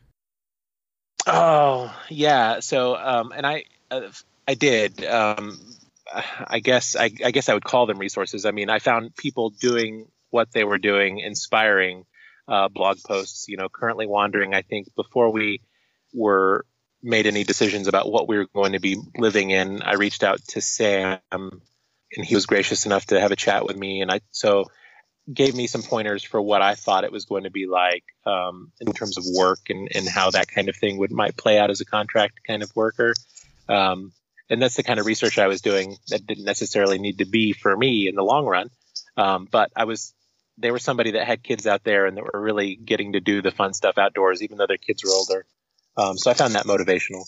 [1.27, 4.01] oh yeah so um and i uh,
[4.47, 5.59] i did um
[6.07, 8.45] I guess I, I, guess I would call them resources.
[8.45, 12.05] I mean, I found people doing what they were doing inspiring
[12.47, 13.47] uh, blog posts.
[13.47, 14.53] You know, currently wandering.
[14.53, 15.61] I think before we
[16.13, 16.65] were
[17.01, 20.39] made any decisions about what we were going to be living in, I reached out
[20.49, 24.21] to Sam, and he was gracious enough to have a chat with me, and I
[24.31, 24.65] so
[25.33, 28.71] gave me some pointers for what I thought it was going to be like um,
[28.79, 31.71] in terms of work and, and how that kind of thing would might play out
[31.71, 33.13] as a contract kind of worker.
[33.67, 34.11] Um,
[34.49, 37.53] and that's the kind of research I was doing that didn't necessarily need to be
[37.53, 38.69] for me in the long run.
[39.17, 40.13] Um, but I was,
[40.59, 43.41] they were somebody that had kids out there and that were really getting to do
[43.41, 45.45] the fun stuff outdoors, even though their kids were older.
[45.97, 47.23] Um, so I found that motivational.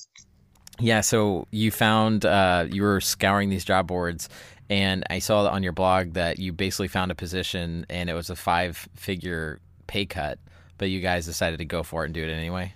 [0.80, 1.02] Yeah.
[1.02, 4.30] So you found, uh, you were scouring these job boards
[4.70, 8.30] and I saw on your blog that you basically found a position and it was
[8.30, 10.40] a five figure pay cut,
[10.78, 12.74] but you guys decided to go for it and do it anyway.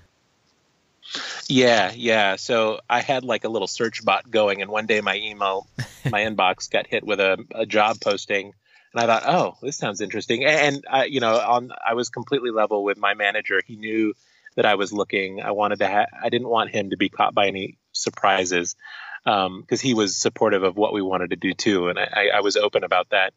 [1.47, 2.35] Yeah, yeah.
[2.37, 5.67] So I had like a little search bot going, and one day my email,
[6.09, 8.53] my inbox got hit with a, a job posting,
[8.93, 10.45] and I thought, oh, this sounds interesting.
[10.45, 13.61] And I, you know, on I was completely level with my manager.
[13.65, 14.13] He knew
[14.55, 15.41] that I was looking.
[15.41, 15.87] I wanted to.
[15.87, 18.75] Ha- I didn't want him to be caught by any surprises
[19.23, 22.41] because um, he was supportive of what we wanted to do too, and I, I
[22.41, 23.33] was open about that.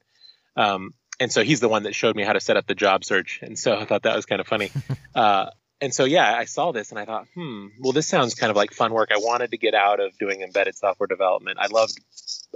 [0.56, 3.04] Um, and so he's the one that showed me how to set up the job
[3.04, 4.70] search, and so I thought that was kind of funny.
[5.14, 5.48] Uh,
[5.80, 8.56] and so yeah, I saw this and I thought, hmm, well, this sounds kind of
[8.56, 9.10] like fun work.
[9.12, 11.58] I wanted to get out of doing embedded software development.
[11.60, 12.00] I loved,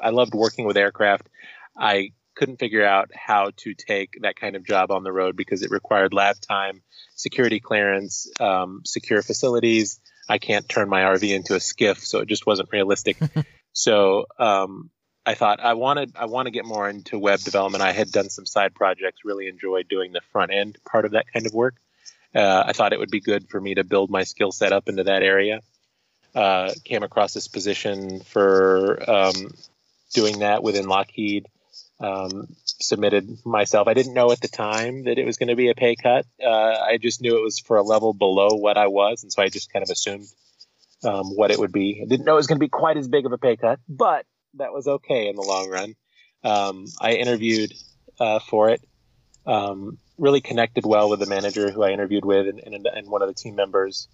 [0.02, 1.28] I loved working with aircraft.
[1.76, 5.62] I couldn't figure out how to take that kind of job on the road because
[5.62, 6.82] it required lab time,
[7.16, 10.00] security clearance, um, secure facilities.
[10.28, 13.16] I can't turn my RV into a SCIF, so it just wasn't realistic.
[13.72, 14.90] so um,
[15.24, 17.82] I thought I wanted I want to get more into web development.
[17.82, 21.26] I had done some side projects, really enjoyed doing the front end part of that
[21.32, 21.76] kind of work.
[22.34, 24.88] Uh, I thought it would be good for me to build my skill set up
[24.88, 25.60] into that area.
[26.34, 29.50] Uh, came across this position for um,
[30.14, 31.46] doing that within Lockheed.
[32.00, 33.88] Um, submitted myself.
[33.88, 36.26] I didn't know at the time that it was going to be a pay cut.
[36.42, 39.42] Uh, I just knew it was for a level below what I was, and so
[39.42, 40.26] I just kind of assumed
[41.04, 42.00] um, what it would be.
[42.02, 43.80] I didn't know it was going to be quite as big of a pay cut,
[43.88, 45.94] but that was okay in the long run.
[46.44, 47.72] Um, I interviewed
[48.20, 48.80] uh, for it.
[49.46, 53.22] Um, really connected well with the manager who I interviewed with and, and, and one
[53.22, 54.08] of the team members.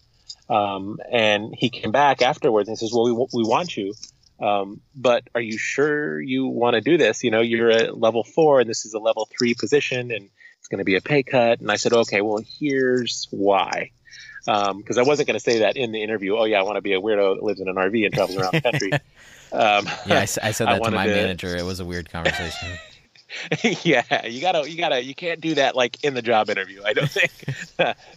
[0.48, 3.94] Um, and he came back afterwards and says, "Well, we we want you,
[4.40, 7.22] um, but are you sure you want to do this?
[7.22, 10.68] You know, you're at level four, and this is a level three position, and it's
[10.68, 13.90] going to be a pay cut." And I said, "Okay, well, here's why."
[14.44, 16.36] Because um, I wasn't going to say that in the interview.
[16.36, 18.38] Oh yeah, I want to be a weirdo that lives in an RV and travels
[18.38, 18.90] around the country.
[19.52, 21.56] Um, yeah, I, I, said that I to my to, manager.
[21.56, 22.76] It was a weird conversation.
[23.84, 26.82] yeah, you gotta, you gotta, you can't do that like in the job interview.
[26.84, 27.30] I don't think.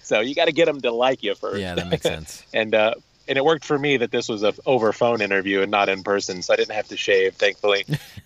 [0.02, 1.60] so you got to get them to like you first.
[1.60, 2.44] Yeah, that makes sense.
[2.56, 2.96] and uh,
[3.28, 6.04] and it worked for me that this was a over phone interview and not in
[6.04, 7.86] person, so I didn't have to shave, thankfully.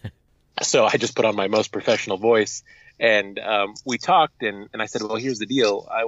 [0.61, 2.63] so I just put on my most professional voice,
[2.99, 5.87] and um, we talked, and and I said, well, here's the deal.
[5.91, 6.05] I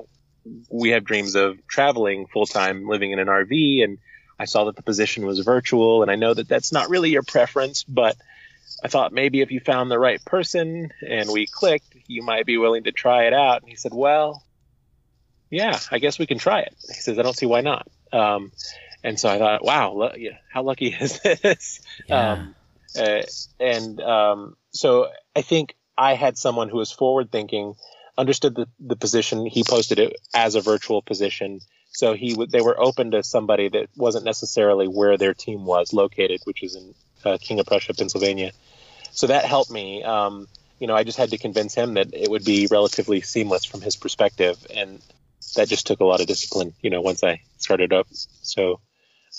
[0.70, 3.98] we have dreams of traveling full time, living in an RV, and
[4.38, 7.24] I saw that the position was virtual, and I know that that's not really your
[7.24, 8.18] preference, but
[8.84, 12.58] I thought maybe if you found the right person and we clicked, you might be
[12.58, 13.62] willing to try it out.
[13.62, 14.44] And he said, Well,
[15.50, 16.76] yeah, I guess we can try it.
[16.88, 17.88] He says, I don't see why not.
[18.14, 18.52] Um,
[19.04, 20.12] and so I thought, wow,
[20.50, 21.82] how lucky is this?
[22.08, 22.32] Yeah.
[22.32, 22.56] Um,
[22.98, 23.24] uh,
[23.60, 27.74] and um, so I think I had someone who was forward thinking,
[28.18, 29.46] understood the, the position.
[29.46, 31.60] He posted it as a virtual position.
[31.90, 35.92] So he w- they were open to somebody that wasn't necessarily where their team was
[35.92, 36.94] located, which is in
[37.26, 38.52] uh, King of Prussia, Pennsylvania
[39.14, 40.04] so that helped me.
[40.04, 40.48] Um,
[40.80, 43.82] you know, I just had to convince him that it would be relatively seamless from
[43.82, 45.00] his perspective, and
[45.56, 46.74] that just took a lot of discipline.
[46.82, 48.80] You know, once I started up, so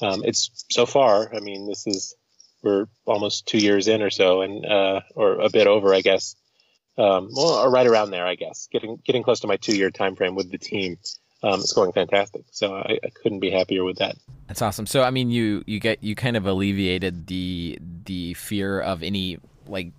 [0.03, 1.35] um, it's so far.
[1.35, 2.15] I mean, this is
[2.63, 6.35] we're almost two years in or so, and uh, or a bit over, I guess.
[6.97, 8.69] Um, well, right around there, I guess.
[8.73, 10.99] Getting getting close to my two year time frame with the team.
[11.43, 12.43] Um, it's going fantastic.
[12.53, 14.17] So I, I, couldn't be happier with that.
[14.47, 14.87] That's awesome.
[14.87, 19.39] So I mean, you you get you kind of alleviated the the fear of any
[19.67, 19.93] like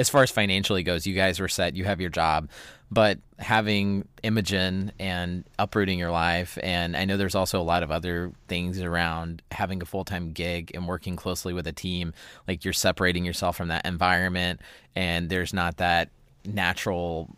[0.00, 1.76] as far as financially goes, you guys were set.
[1.76, 2.48] You have your job,
[2.90, 7.90] but having Imogen and uprooting your life, and I know there's also a lot of
[7.90, 12.14] other things around having a full time gig and working closely with a team.
[12.48, 14.62] Like you're separating yourself from that environment,
[14.96, 16.08] and there's not that
[16.46, 17.28] natural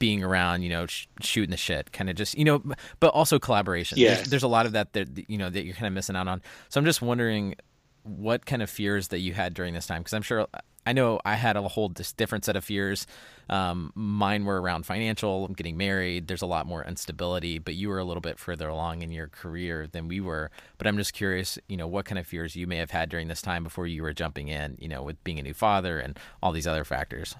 [0.00, 2.60] being around, you know, sh- shooting the shit, kind of just, you know,
[2.98, 3.98] but also collaboration.
[3.98, 4.14] Yeah.
[4.16, 6.26] There's, there's a lot of that that you know that you're kind of missing out
[6.26, 6.42] on.
[6.70, 7.54] So I'm just wondering
[8.02, 10.48] what kind of fears that you had during this time because I'm sure
[10.86, 13.06] I know I had a whole different set of fears.
[13.48, 15.48] Um, mine were around financial.
[15.48, 16.26] Getting married.
[16.26, 19.28] There's a lot more instability, but you were a little bit further along in your
[19.28, 20.50] career than we were.
[20.78, 23.28] But I'm just curious, you know, what kind of fears you may have had during
[23.28, 26.18] this time before you were jumping in, you know, with being a new father and
[26.42, 27.34] all these other factors.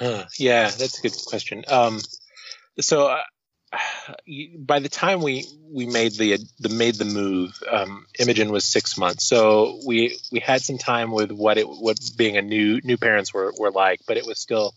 [0.00, 1.64] Yeah, that's a good question.
[1.68, 2.00] Um,
[2.80, 3.22] so uh,
[4.58, 8.98] by the time we we made the the made the move, um, Imogen was six
[8.98, 9.24] months.
[9.24, 13.32] So we we had some time with what it what being a new new parents
[13.32, 14.74] were were like, but it was still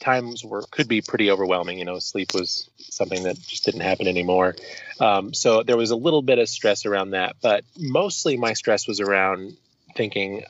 [0.00, 1.78] times were could be pretty overwhelming.
[1.78, 4.56] You know, sleep was something that just didn't happen anymore.
[4.98, 8.86] Um, so there was a little bit of stress around that, but mostly my stress
[8.86, 9.56] was around
[9.96, 10.44] thinking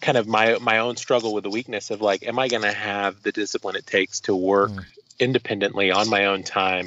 [0.00, 2.72] kind of my my own struggle with the weakness of like am i going to
[2.72, 4.84] have the discipline it takes to work mm.
[5.18, 6.86] Independently on my own time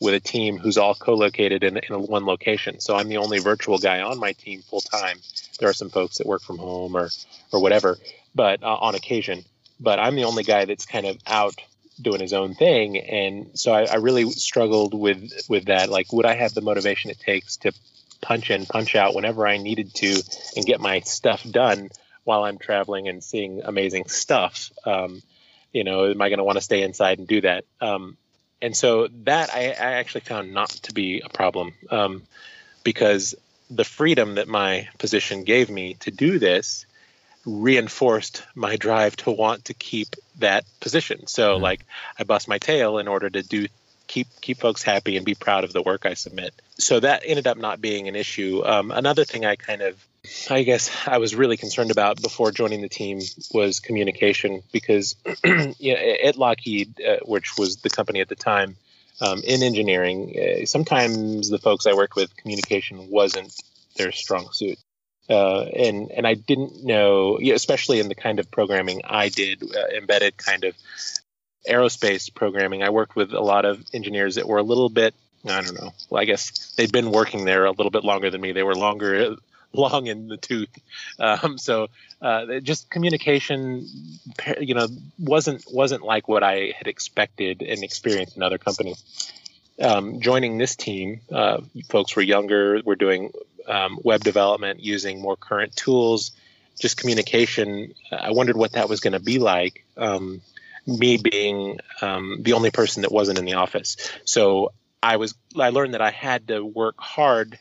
[0.00, 2.80] with a team who's all co-located in, in one location.
[2.80, 5.18] So i'm the only virtual guy on my team full time
[5.58, 7.10] there are some folks that work from home or
[7.52, 7.96] or whatever
[8.34, 9.44] but uh, on occasion.
[9.80, 11.54] But i'm the only guy that's kind of out
[12.00, 12.98] doing his own thing.
[12.98, 15.90] And so I, I really struggled with with that.
[15.90, 17.72] Like would i have the motivation it takes to
[18.20, 20.22] punch in punch out whenever i needed to
[20.56, 21.90] and get my stuff done
[22.24, 24.70] while I'm traveling and seeing amazing stuff.
[24.84, 25.22] Um,
[25.74, 27.64] you know, am I going to want to stay inside and do that?
[27.80, 28.16] Um,
[28.62, 32.22] and so that I, I, actually found not to be a problem um,
[32.82, 33.34] because
[33.68, 36.86] the freedom that my position gave me to do this
[37.44, 41.26] reinforced my drive to want to keep that position.
[41.26, 41.62] So, mm-hmm.
[41.62, 41.84] like,
[42.18, 43.66] I bust my tail in order to do
[44.06, 46.54] keep keep folks happy and be proud of the work I submit.
[46.78, 48.62] So that ended up not being an issue.
[48.64, 50.02] Um, another thing I kind of
[50.50, 53.20] I guess I was really concerned about before joining the team
[53.52, 58.76] was communication because you know, at Lockheed, uh, which was the company at the time,
[59.20, 63.54] um, in engineering, uh, sometimes the folks I worked with, communication wasn't
[63.96, 64.78] their strong suit.
[65.28, 69.96] Uh, and and I didn't know, especially in the kind of programming I did, uh,
[69.96, 70.74] embedded kind of
[71.68, 72.82] aerospace programming.
[72.82, 75.14] I worked with a lot of engineers that were a little bit
[75.46, 75.92] I don't know.
[76.08, 78.52] Well, I guess they'd been working there a little bit longer than me.
[78.52, 79.36] They were longer
[79.74, 80.70] long in the tooth.
[81.18, 81.88] Um, so
[82.22, 83.86] uh, just communication,
[84.60, 89.32] you know, wasn't wasn't like what I had expected and experienced in other companies.
[89.80, 92.80] Um, joining this team, uh, folks were younger.
[92.84, 93.32] We're doing
[93.66, 96.32] um, web development using more current tools.
[96.78, 97.94] Just communication.
[98.10, 99.84] I wondered what that was going to be like.
[99.96, 100.40] Um,
[100.86, 105.34] me being um, the only person that wasn't in the office, so I was.
[105.58, 107.58] I learned that I had to work hard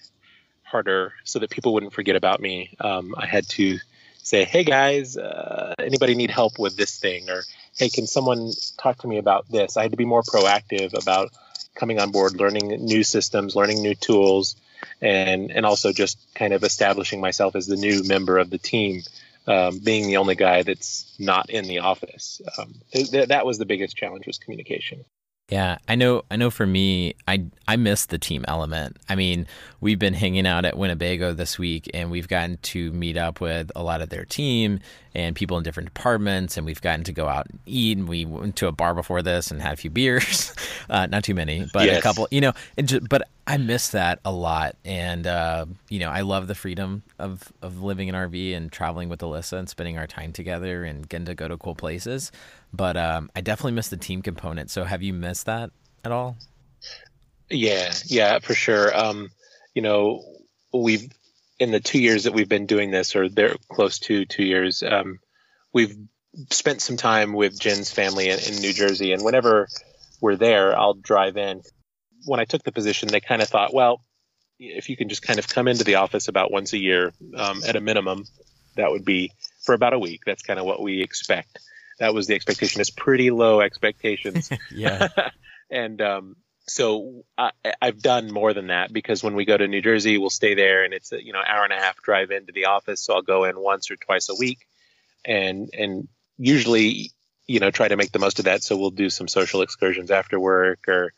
[0.73, 2.75] harder so that people wouldn't forget about me.
[2.79, 3.77] Um, I had to
[4.23, 7.43] say, "Hey guys, uh, anybody need help with this thing?" or
[7.77, 8.51] "Hey, can someone
[8.83, 11.31] talk to me about this?" I had to be more proactive about
[11.75, 14.55] coming on board, learning new systems, learning new tools,
[14.99, 19.03] and and also just kind of establishing myself as the new member of the team.
[19.45, 23.65] Um, being the only guy that's not in the office, um, th- that was the
[23.65, 25.03] biggest challenge was communication.
[25.49, 26.23] Yeah, I know.
[26.31, 26.49] I know.
[26.49, 28.95] For me, I I miss the team element.
[29.09, 29.45] I mean,
[29.81, 33.69] we've been hanging out at Winnebago this week, and we've gotten to meet up with
[33.75, 34.79] a lot of their team
[35.13, 37.97] and people in different departments, and we've gotten to go out and eat.
[37.97, 40.55] And we went to a bar before this and had a few beers,
[40.89, 41.99] uh, not too many, but yes.
[41.99, 42.25] a couple.
[42.31, 46.47] You know, just, but I miss that a lot, and uh, you know, I love
[46.47, 50.31] the freedom of of living in RV and traveling with Alyssa and spending our time
[50.31, 52.31] together and getting to go to cool places.
[52.73, 54.71] But um, I definitely miss the team component.
[54.71, 55.69] So have you missed that
[56.03, 56.37] at all?
[57.49, 58.95] Yeah, yeah, for sure.
[58.97, 59.29] Um,
[59.75, 60.23] you know,
[60.73, 61.07] we've
[61.59, 64.81] in the two years that we've been doing this, or they're close to two years,
[64.83, 65.19] um,
[65.71, 65.95] we've
[66.49, 69.67] spent some time with Jenn's family in, in New Jersey, and whenever
[70.19, 71.61] we're there, I'll drive in.
[72.25, 74.01] When I took the position, they kind of thought, well,
[74.59, 77.61] if you can just kind of come into the office about once a year um,
[77.67, 78.25] at a minimum,
[78.75, 79.31] that would be
[79.61, 80.21] for about a week.
[80.25, 81.59] That's kind of what we expect
[81.99, 82.81] that was the expectation.
[82.81, 84.49] It's pretty low expectations.
[84.71, 85.09] yeah.
[85.69, 86.35] and um,
[86.67, 87.51] so I,
[87.81, 90.83] have done more than that because when we go to New Jersey, we'll stay there,
[90.83, 93.01] and it's a you know hour and a half drive into the office.
[93.01, 94.59] So I'll go in once or twice a week,
[95.25, 97.11] and and usually
[97.47, 98.63] you know try to make the most of that.
[98.63, 101.11] So we'll do some social excursions after work or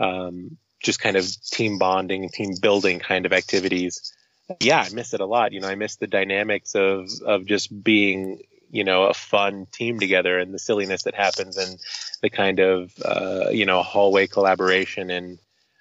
[0.00, 4.12] um, just kind of team bonding, team building kind of activities.
[4.60, 5.52] Yeah, I miss it a lot.
[5.52, 9.98] You know, I miss the dynamics of of just being you know a fun team
[9.98, 11.78] together and the silliness that happens and
[12.22, 15.38] the kind of uh, you know hallway collaboration and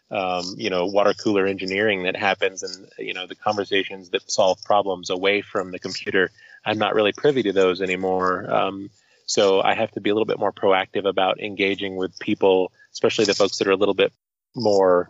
[0.10, 4.62] um, you know water cooler engineering that happens and you know the conversations that solve
[4.64, 6.32] problems away from the computer.
[6.66, 8.54] I'm not really privy to those anymore.
[8.54, 8.90] Um,
[9.28, 13.26] so i have to be a little bit more proactive about engaging with people especially
[13.26, 14.12] the folks that are a little bit
[14.56, 15.08] more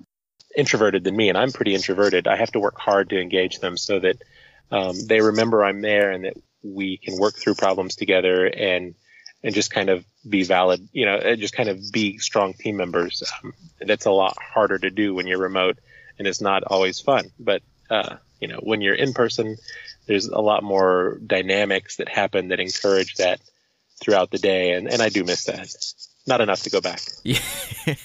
[0.57, 2.27] introverted than me and i'm pretty introverted.
[2.27, 4.17] I have to work hard to engage them so that
[4.71, 6.33] um, they remember i'm there and that
[6.73, 8.95] we can work through problems together and
[9.43, 13.23] and just kind of be valid, you know, just kind of be strong team members.
[13.43, 15.77] Um, that's a lot harder to do when you're remote
[16.17, 17.31] and it's not always fun.
[17.39, 19.57] But, uh, you know, when you're in person,
[20.07, 23.39] there's a lot more dynamics that happen that encourage that
[24.01, 24.73] throughout the day.
[24.73, 25.73] And, and I do miss that.
[26.25, 27.01] Not enough to go back.
[27.23, 27.39] Yeah.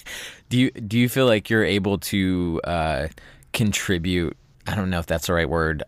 [0.48, 3.08] do you, do you feel like you're able to, uh,
[3.52, 4.36] contribute?
[4.66, 5.82] I don't know if that's the right word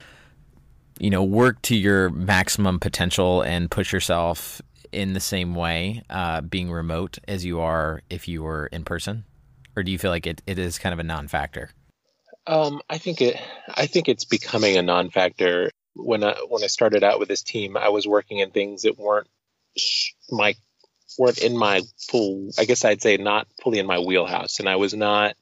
[0.99, 4.63] you know work to your maximum potential and push yourself
[4.95, 9.25] in the same way uh, being remote as you are if you were in person?
[9.77, 11.71] Or do you feel like it, it is kind of a non-factor?
[12.47, 13.41] Um, i think it
[13.75, 15.71] i think it's becoming a non-factor.
[15.97, 18.99] When i when i started out with this team i was working in things that
[18.99, 19.29] weren't
[20.31, 20.55] my
[21.19, 21.81] weren't in my
[22.11, 24.61] full i guess i'd say not fully in my wheelhouse.
[24.61, 25.37] And i was not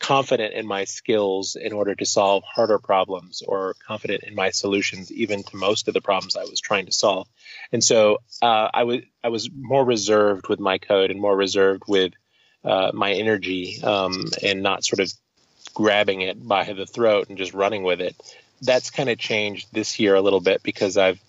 [0.00, 5.12] confident in my skills in order to solve harder problems or confident in my solutions
[5.12, 7.28] even to most of the problems I was trying to solve.
[7.70, 11.82] And so uh, I was I was more reserved with my code and more reserved
[11.86, 12.14] with
[12.64, 15.12] uh, my energy um, and not sort of
[15.74, 18.16] grabbing it by the throat and just running with it.
[18.62, 21.20] That's kind of changed this year a little bit because I've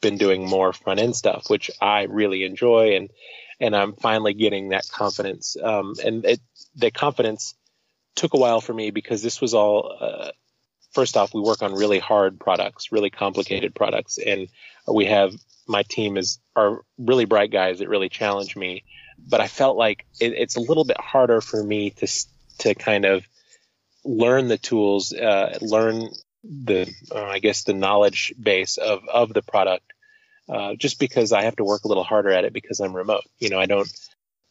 [0.00, 3.10] been doing more front end stuff, which I really enjoy and
[3.60, 5.56] and I'm finally getting that confidence.
[5.60, 6.40] Um, and it,
[6.76, 7.54] the confidence
[8.14, 10.30] took a while for me because this was all uh,
[10.92, 14.18] first off we work on really hard products really complicated products.
[14.18, 14.48] And
[14.86, 15.34] we have
[15.66, 18.84] my team is are really bright guys that really challenge me.
[19.18, 22.06] But i felt like it, it's a little bit harder for me to
[22.58, 23.26] to kind of
[24.04, 26.10] learn the tools uh, learn
[26.42, 29.92] the uh, i guess the knowledge base of of the product
[30.48, 33.22] uh, just because i have to work a little harder at it because i'm remote.
[33.38, 33.88] You know i don't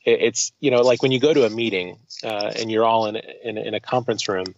[0.05, 3.15] it's you know like when you go to a meeting uh, and you're all in,
[3.15, 4.53] in, in a conference room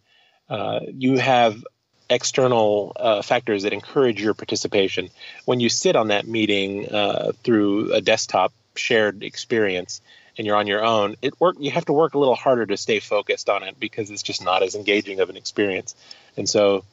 [0.50, 1.64] uh, you have
[2.10, 5.10] external uh, factors that encourage your participation.
[5.46, 10.02] When you sit on that meeting uh, through a desktop shared experience
[10.38, 12.76] and you're on your own it work you have to work a little harder to
[12.76, 15.96] stay focused on it because it's just not as engaging of an experience.
[16.38, 16.84] And so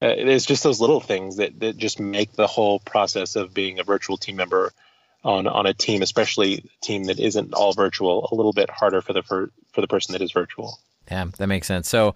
[0.00, 3.80] uh, it's just those little things that, that just make the whole process of being
[3.80, 4.72] a virtual team member
[5.24, 9.00] on on a team, especially a team that isn't all virtual, a little bit harder
[9.00, 10.78] for the for, for the person that is virtual.
[11.10, 11.88] Yeah, that makes sense.
[11.88, 12.14] So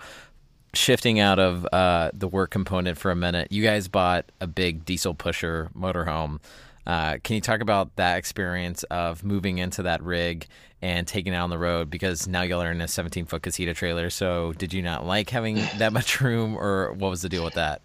[0.74, 4.84] shifting out of uh, the work component for a minute, you guys bought a big
[4.84, 6.40] diesel pusher motorhome.
[6.86, 10.46] Uh, can you talk about that experience of moving into that rig
[10.80, 11.90] and taking it on the road?
[11.90, 14.10] Because now are in a 17 foot casita trailer.
[14.10, 17.54] So, did you not like having that much room, or what was the deal with
[17.54, 17.82] that?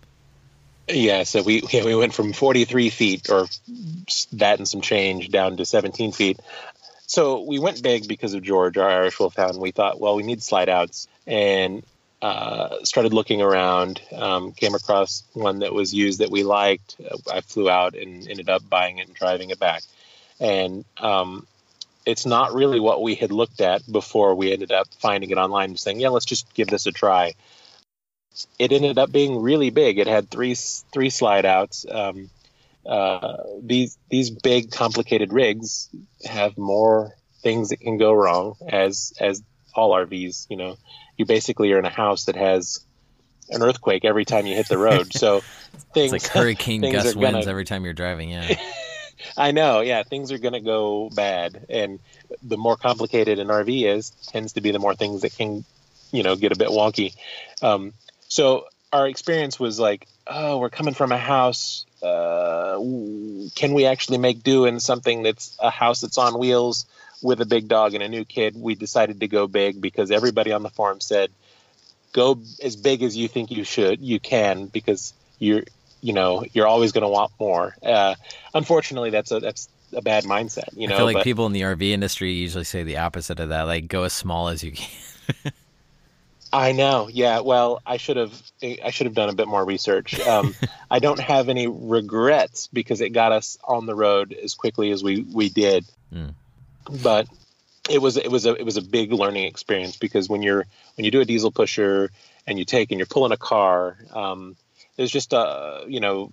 [0.88, 3.47] Yeah, so we yeah, we went from 43 feet or
[4.34, 6.39] that and some change down to 17 feet.
[7.08, 9.60] So we went big because of George, our Irish Wolfhound.
[9.60, 11.84] We thought, well, we need slide outs, and
[12.21, 14.02] uh, started looking around.
[14.13, 16.95] Um, came across one that was used that we liked.
[17.32, 19.84] I flew out and ended up buying it and driving it back.
[20.39, 21.47] And um,
[22.06, 25.71] it's not really what we had looked at before we ended up finding it online
[25.71, 27.34] and saying, yeah, let's just give this a try
[28.60, 30.00] it ended up being really big.
[30.00, 31.86] It had three three slide outs.
[31.89, 32.30] Um,
[32.86, 35.89] uh, these these big complicated rigs
[36.26, 40.47] have more things that can go wrong as as all RVs.
[40.50, 40.78] You know,
[41.17, 42.84] you basically are in a house that has
[43.50, 45.13] an earthquake every time you hit the road.
[45.13, 45.41] So
[45.93, 48.30] things it's like hurricane gust winds gonna, every time you're driving.
[48.30, 48.60] Yeah.
[49.38, 52.00] I know, yeah, things are going to go bad, and
[52.43, 55.65] the more complicated an RV is, tends to be the more things that can,
[56.12, 57.15] you know, get a bit wonky.
[57.62, 57.93] Um,
[58.27, 61.85] so our experience was like, oh, we're coming from a house.
[62.01, 62.77] Uh,
[63.55, 66.85] can we actually make do in something that's a house that's on wheels
[67.21, 68.55] with a big dog and a new kid?
[68.55, 71.31] We decided to go big because everybody on the forum said,
[72.13, 75.63] go as big as you think you should, you can, because you're,
[76.01, 77.75] you know, you're always going to want more.
[77.83, 78.15] Uh,
[78.53, 80.69] unfortunately, that's a that's a bad mindset.
[80.73, 83.39] You know, I feel like but, people in the RV industry usually say the opposite
[83.39, 85.51] of that, like go as small as you can.
[86.51, 87.10] I know.
[87.12, 87.41] Yeah.
[87.41, 88.41] Well, I should have.
[88.62, 90.19] I should have done a bit more research.
[90.19, 90.56] Um,
[90.91, 95.04] I don't have any regrets because it got us on the road as quickly as
[95.04, 95.85] we we did.
[96.13, 96.33] Mm.
[97.04, 97.27] But
[97.89, 101.06] it was it was a it was a big learning experience because when you're when
[101.06, 102.12] you do a diesel pusher
[102.45, 104.56] and you take and you're pulling a car, um,
[104.95, 106.31] there's just a you know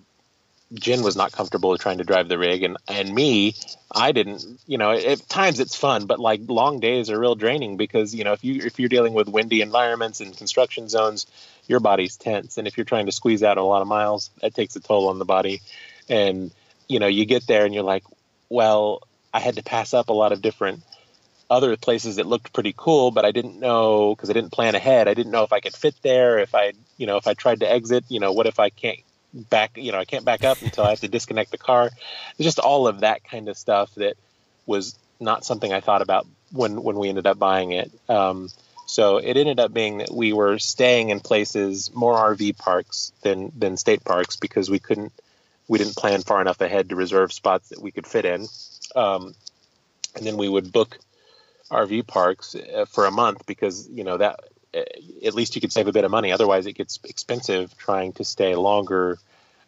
[0.75, 3.55] Jenn was not comfortable trying to drive the rig, and and me,
[3.91, 4.43] I didn't.
[4.67, 8.23] You know, at times it's fun, but like long days are real draining because you
[8.23, 11.25] know if you if you're dealing with windy environments and construction zones,
[11.67, 14.53] your body's tense, and if you're trying to squeeze out a lot of miles, that
[14.53, 15.61] takes a toll on the body,
[16.09, 16.51] and
[16.87, 18.03] you know you get there and you're like,
[18.49, 19.01] well,
[19.33, 20.83] I had to pass up a lot of different
[21.49, 25.07] other places that looked pretty cool, but I didn't know because I didn't plan ahead.
[25.07, 26.39] I didn't know if I could fit there.
[26.39, 28.99] If I, you know, if I tried to exit, you know, what if I can't
[29.35, 31.91] back, you know, I can't back up until I have to disconnect the car.
[32.39, 34.15] Just all of that kind of stuff that
[34.65, 37.91] was not something I thought about when when we ended up buying it.
[38.09, 38.49] Um,
[38.87, 43.51] so it ended up being that we were staying in places more RV parks than
[43.57, 45.11] than state parks because we couldn't
[45.67, 48.47] we didn't plan far enough ahead to reserve spots that we could fit in.
[48.95, 49.33] Um,
[50.15, 50.97] and then we would book
[51.71, 54.39] RV parks uh, for a month because you know that
[54.75, 56.31] at least you could save a bit of money.
[56.31, 59.17] Otherwise, it gets expensive trying to stay longer,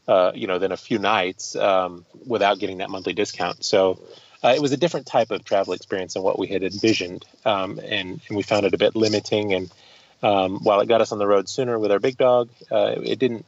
[0.08, 3.64] uh, you know, than a few nights um, without getting that monthly discount.
[3.64, 3.99] So
[4.43, 7.80] uh, it was a different type of travel experience than what we had envisioned, um,
[7.80, 9.53] and and we found it a bit limiting.
[9.53, 9.72] And
[10.22, 13.20] um, while it got us on the road sooner with our big dog, uh, it
[13.20, 13.45] didn't.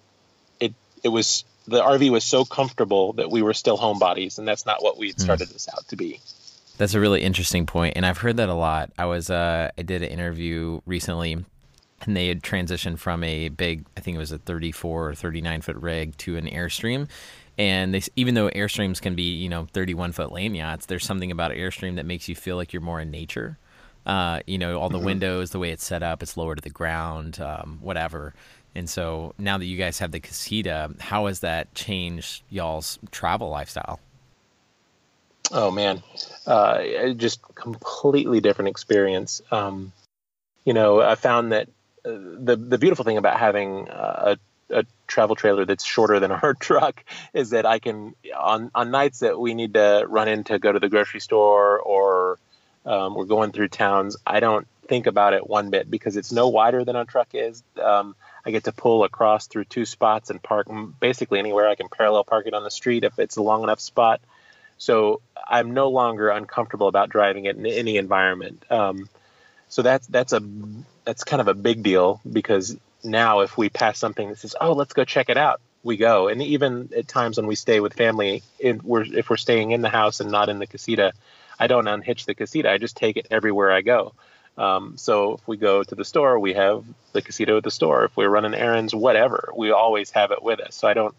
[0.59, 4.65] It it was the RV was so comfortable that we were still homebodies, and that's
[4.65, 5.21] not what we had hmm.
[5.21, 5.53] started mm.
[5.53, 6.19] this out to be.
[6.79, 8.93] That's a really interesting point, and I've heard that a lot.
[8.97, 13.85] I was uh, I did an interview recently, and they had transitioned from a big,
[13.97, 17.09] I think it was a 34 or 39 foot rig to an Airstream,
[17.57, 21.31] and they, even though Airstreams can be you know 31 foot lane yachts, there's something
[21.31, 23.57] about Airstream that makes you feel like you're more in nature.
[24.05, 25.07] Uh, you know, all the mm-hmm.
[25.07, 28.33] windows, the way it's set up, it's lower to the ground, um, whatever.
[28.73, 33.49] And so now that you guys have the casita, how has that changed y'all's travel
[33.49, 33.99] lifestyle?
[35.51, 36.03] Oh man,
[36.45, 39.41] uh, just completely different experience.
[39.51, 39.91] Um,
[40.63, 41.67] you know, I found that
[42.05, 44.35] uh, the the beautiful thing about having uh,
[44.69, 48.91] a, a travel trailer that's shorter than our truck is that I can on on
[48.91, 52.37] nights that we need to run in to go to the grocery store or
[52.85, 54.17] um, we're going through towns.
[54.25, 57.63] I don't think about it one bit because it's no wider than our truck is.
[57.81, 60.67] Um, I get to pull across through two spots and park
[60.99, 61.67] basically anywhere.
[61.67, 64.21] I can parallel park it on the street if it's a long enough spot.
[64.79, 68.63] So I'm no longer uncomfortable about driving it in any environment.
[68.71, 69.07] Um,
[69.67, 70.41] so that's that's a
[71.05, 74.73] that's kind of a big deal because now if we pass something that says, "Oh,
[74.73, 76.27] let's go check it out," we go.
[76.27, 79.81] And even at times when we stay with family, if we're, if we're staying in
[79.81, 81.13] the house and not in the casita,
[81.59, 82.71] I don't unhitch the casita.
[82.71, 84.13] I just take it everywhere I go.
[84.57, 88.05] Um, so if we go to the store, we have the casita at the store.
[88.05, 90.75] If we're running errands, whatever, we always have it with us.
[90.75, 91.15] So I don't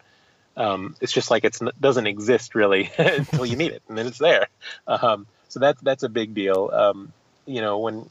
[0.57, 4.19] um, it's just like it doesn't exist really until you need it, and then it's
[4.19, 4.49] there.
[4.87, 6.71] Um, so that's that's a big deal.
[6.73, 7.13] Um,
[7.47, 8.09] you know, when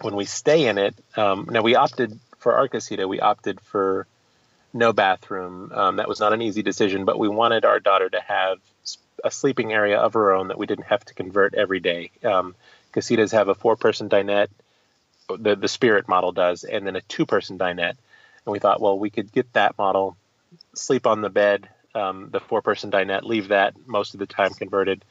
[0.00, 3.06] when we stay in it, um, now we opted for our casita.
[3.06, 4.06] We opted for
[4.72, 5.70] no bathroom.
[5.72, 8.58] Um, that was not an easy decision, but we wanted our daughter to have
[9.22, 12.10] a sleeping area of her own that we didn't have to convert every day.
[12.24, 12.54] Um,
[12.92, 14.48] casitas have a four-person dinette.
[15.28, 17.96] The the Spirit model does, and then a two-person dinette.
[18.44, 20.16] And we thought, well, we could get that model
[20.74, 24.52] sleep on the bed, um, the four person dinette, leave that most of the time
[24.52, 25.04] converted.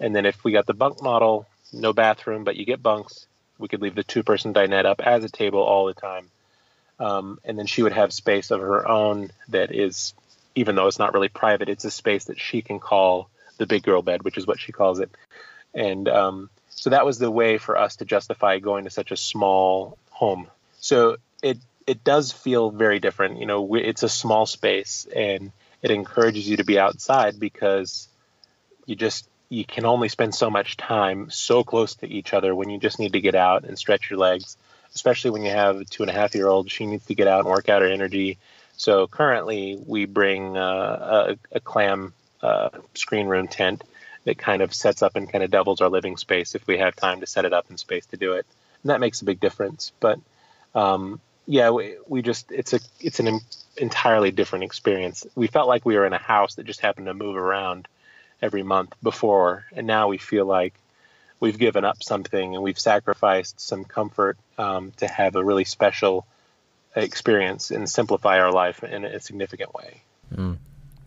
[0.00, 3.26] And then if we got the bunk model, no bathroom, but you get bunks,
[3.58, 6.30] we could leave the two person dinette up as a table all the time.
[7.00, 10.14] Um, and then she would have space of her own that is,
[10.54, 13.28] even though it's not really private, it's a space that she can call
[13.58, 15.10] the big girl bed, which is what she calls it.
[15.74, 19.16] And um, so that was the way for us to justify going to such a
[19.16, 20.48] small home.
[20.80, 21.58] So it
[21.88, 23.40] it does feel very different.
[23.40, 28.08] You know, it's a small space and it encourages you to be outside because
[28.84, 32.68] you just you can only spend so much time so close to each other when
[32.68, 34.58] you just need to get out and stretch your legs.
[34.94, 37.26] Especially when you have a two and a half year old, she needs to get
[37.26, 38.36] out and work out her energy.
[38.76, 42.12] So currently, we bring uh, a, a, clam
[42.42, 43.82] uh, screen room tent
[44.24, 46.94] that kind of sets up and kind of doubles our living space if we have
[46.94, 48.46] time to set it up in space to do it,
[48.82, 49.92] and that makes a big difference.
[50.00, 50.20] But
[50.74, 53.40] um, yeah, we, we just it's a it's an
[53.78, 55.26] entirely different experience.
[55.34, 57.88] We felt like we were in a house that just happened to move around
[58.42, 60.74] every month before, and now we feel like
[61.40, 66.26] we've given up something and we've sacrificed some comfort um, to have a really special
[66.94, 70.02] experience and simplify our life in a significant way.
[70.34, 70.58] Mm.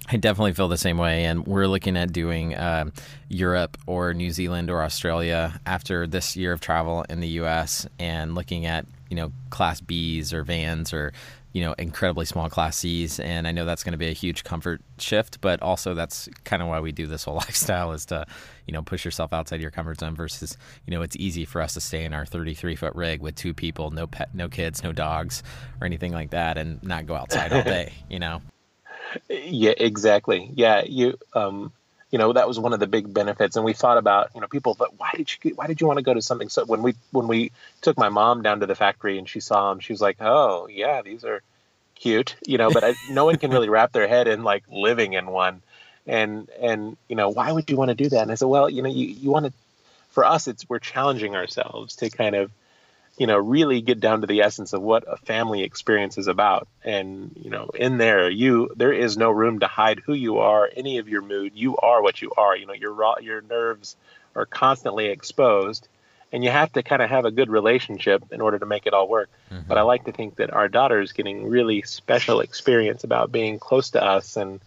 [0.08, 2.90] I definitely feel the same way, and we're looking at doing uh,
[3.30, 7.86] Europe or New Zealand or Australia after this year of travel in the U.S.
[8.00, 11.12] and looking at you know class Bs or vans or
[11.54, 14.46] you know incredibly small class Cs and I know that's going to be a huge
[14.46, 18.26] comfort shift but also that's kind of why we do this whole lifestyle is to
[18.66, 20.58] you know push yourself outside your comfort zone versus
[20.88, 23.54] you know it's easy for us to stay in our 33 foot rig with two
[23.54, 25.44] people no pet no kids no dogs
[25.82, 28.42] or anything like that and not go outside all day you know
[29.30, 30.52] yeah, exactly.
[30.54, 31.74] Yeah, you um,
[32.12, 33.56] you know that was one of the big benefits.
[33.56, 35.98] And we thought about you know people but why did you why did you want
[35.98, 37.52] to go to something so when we when we
[37.82, 40.68] took my mom down to the factory and she saw them she was like oh
[40.70, 41.42] yeah these are
[41.96, 45.14] cute you know but I, no one can really wrap their head in like living
[45.14, 45.62] in one.
[46.06, 48.22] And and you know why would you want to do that?
[48.22, 49.54] And i said well you know you, you want to
[50.10, 52.52] for us it's we're challenging ourselves to kind of
[53.18, 56.68] you know really get down to the essence of what a family experience is about.
[56.84, 60.70] And you know in there you there is no room to hide who you are
[60.76, 61.54] any of your mood.
[61.56, 62.56] You are what you are.
[62.56, 63.96] You know your raw your nerves
[64.36, 65.88] are constantly exposed
[66.34, 68.94] and you have to kind of have a good relationship in order to make it
[68.94, 69.30] all work.
[69.52, 69.68] Mm-hmm.
[69.68, 73.60] but i like to think that our daughter is getting really special experience about being
[73.60, 74.62] close to us and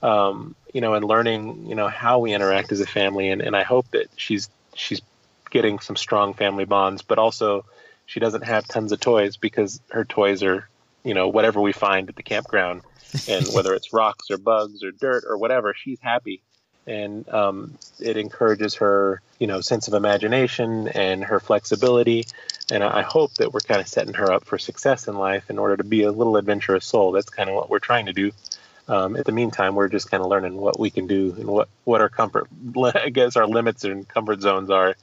[0.00, 3.30] um, you know and learning you know how we interact as a family.
[3.30, 5.02] And, and i hope that she's she's
[5.50, 7.64] getting some strong family bonds but also
[8.08, 10.66] she doesn't have tons of toys because her toys are,
[11.04, 12.80] you know, whatever we find at the campground,
[13.28, 16.40] and whether it's rocks or bugs or dirt or whatever, she's happy,
[16.86, 22.24] and um, it encourages her, you know, sense of imagination and her flexibility.
[22.72, 25.58] And I hope that we're kind of setting her up for success in life in
[25.58, 27.12] order to be a little adventurous soul.
[27.12, 28.32] That's kind of what we're trying to do.
[28.88, 31.68] Um, at the meantime, we're just kind of learning what we can do and what,
[31.84, 32.48] what our comfort,
[32.94, 34.96] I guess, our limits and comfort zones are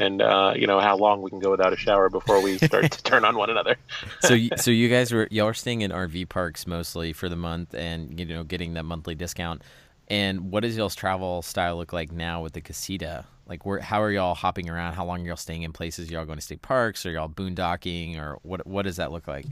[0.00, 2.90] and uh, you know how long we can go without a shower before we start
[2.90, 3.76] to turn on one another.
[4.20, 7.36] so, you, so you guys were y'all are staying in RV parks mostly for the
[7.36, 9.62] month, and you know getting that monthly discount.
[10.08, 13.26] And what does y'all's travel style look like now with the casita?
[13.46, 14.94] Like, where how are y'all hopping around?
[14.94, 16.10] How long are y'all staying in places?
[16.10, 18.66] Y'all going to state parks, or y'all boondocking, or what?
[18.66, 19.46] What does that look like?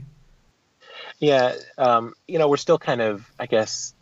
[1.19, 3.93] Yeah, um, you know, we're still kind of, I guess,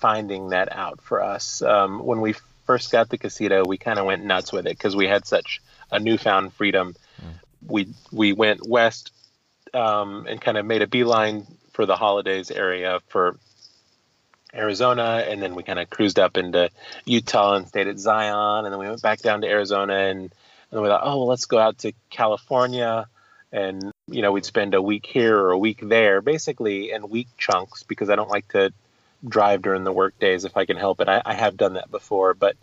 [0.00, 1.62] finding that out for us.
[1.62, 2.34] Um, when we
[2.66, 5.60] first got the casita, we kind of went nuts with it because we had such
[5.92, 6.96] a newfound freedom.
[7.20, 7.34] Mm.
[7.66, 9.12] We we went west
[9.72, 13.36] um, and kind of made a beeline for the holidays area for
[14.54, 16.70] Arizona, and then we kind of cruised up into
[17.06, 20.30] Utah and stayed at Zion, and then we went back down to Arizona, and, and
[20.70, 23.06] then we thought, oh, well, let's go out to California,
[23.50, 27.28] and you know, we'd spend a week here or a week there, basically in week
[27.38, 28.72] chunks, because I don't like to
[29.26, 31.08] drive during the work days if I can help it.
[31.08, 32.56] I, I have done that before, but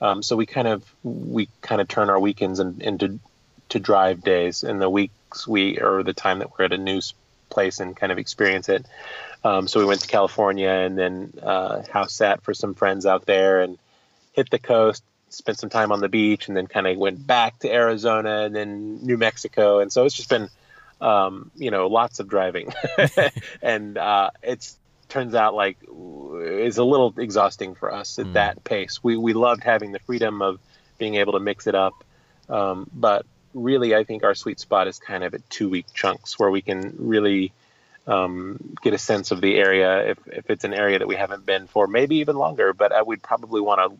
[0.00, 3.18] um, so we kind of we kind of turn our weekends in, into
[3.70, 7.00] to drive days, and the weeks we or the time that we're at a new
[7.48, 8.86] place and kind of experience it.
[9.44, 13.26] Um, so we went to California and then uh, house sat for some friends out
[13.26, 13.78] there and
[14.32, 17.58] hit the coast, spent some time on the beach, and then kind of went back
[17.60, 19.78] to Arizona and then New Mexico.
[19.78, 20.48] And so it's just been,
[21.00, 22.72] um, you know, lots of driving,
[23.62, 24.76] and uh, it's
[25.08, 25.78] turns out like
[26.40, 28.32] is a little exhausting for us at mm.
[28.34, 29.02] that pace.
[29.02, 30.58] We we loved having the freedom of
[30.98, 32.04] being able to mix it up,
[32.48, 36.38] um, but really, I think our sweet spot is kind of at two week chunks
[36.38, 37.52] where we can really
[38.06, 40.10] um, get a sense of the area.
[40.10, 43.02] If if it's an area that we haven't been for, maybe even longer, but I
[43.02, 43.98] would probably want to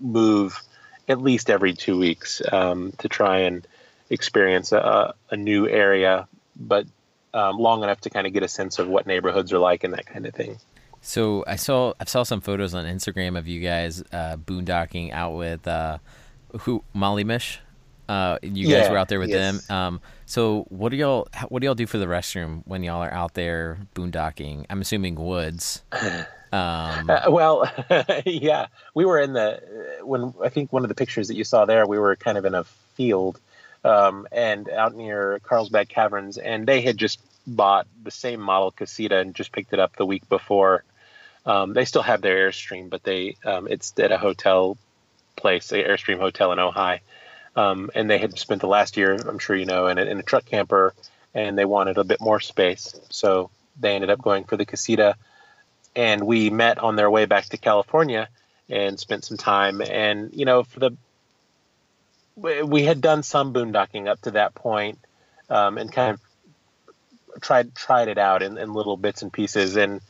[0.00, 0.60] move
[1.08, 3.66] at least every two weeks um, to try and
[4.10, 6.86] experience a, a new area, but
[7.34, 9.92] um, long enough to kind of get a sense of what neighborhoods are like and
[9.94, 10.58] that kind of thing.
[11.00, 15.36] So I saw I saw some photos on Instagram of you guys uh, boondocking out
[15.36, 15.98] with uh,
[16.60, 17.60] who Molly Mish.
[18.08, 19.66] Uh, you guys yeah, were out there with yes.
[19.66, 19.76] them.
[19.76, 23.12] Um, so what do y'all what do y'all do for the restroom when y'all are
[23.12, 24.64] out there boondocking?
[24.70, 25.82] I'm assuming woods.
[26.50, 27.70] Um, uh, well,
[28.24, 29.62] yeah, we were in the
[30.02, 32.46] when I think one of the pictures that you saw there, we were kind of
[32.46, 33.38] in a field
[33.84, 39.18] um, and out near Carlsbad Caverns, and they had just bought the same model casita
[39.18, 40.84] and just picked it up the week before.
[41.46, 44.76] Um, they still have their Airstream, but they um, it's at a hotel
[45.36, 47.00] place, the Airstream Hotel in Ojai,
[47.56, 50.18] um, and they had spent the last year, I'm sure you know, in a, in
[50.18, 50.94] a truck camper,
[51.34, 53.50] and they wanted a bit more space, so
[53.80, 55.16] they ended up going for the casita.
[55.96, 58.28] And we met on their way back to California
[58.68, 59.80] and spent some time.
[59.80, 60.96] And you know, for the
[62.38, 64.98] we had done some boondocking up to that point,
[65.50, 69.76] um, and kind of tried tried it out in, in, little bits and pieces.
[69.76, 70.00] And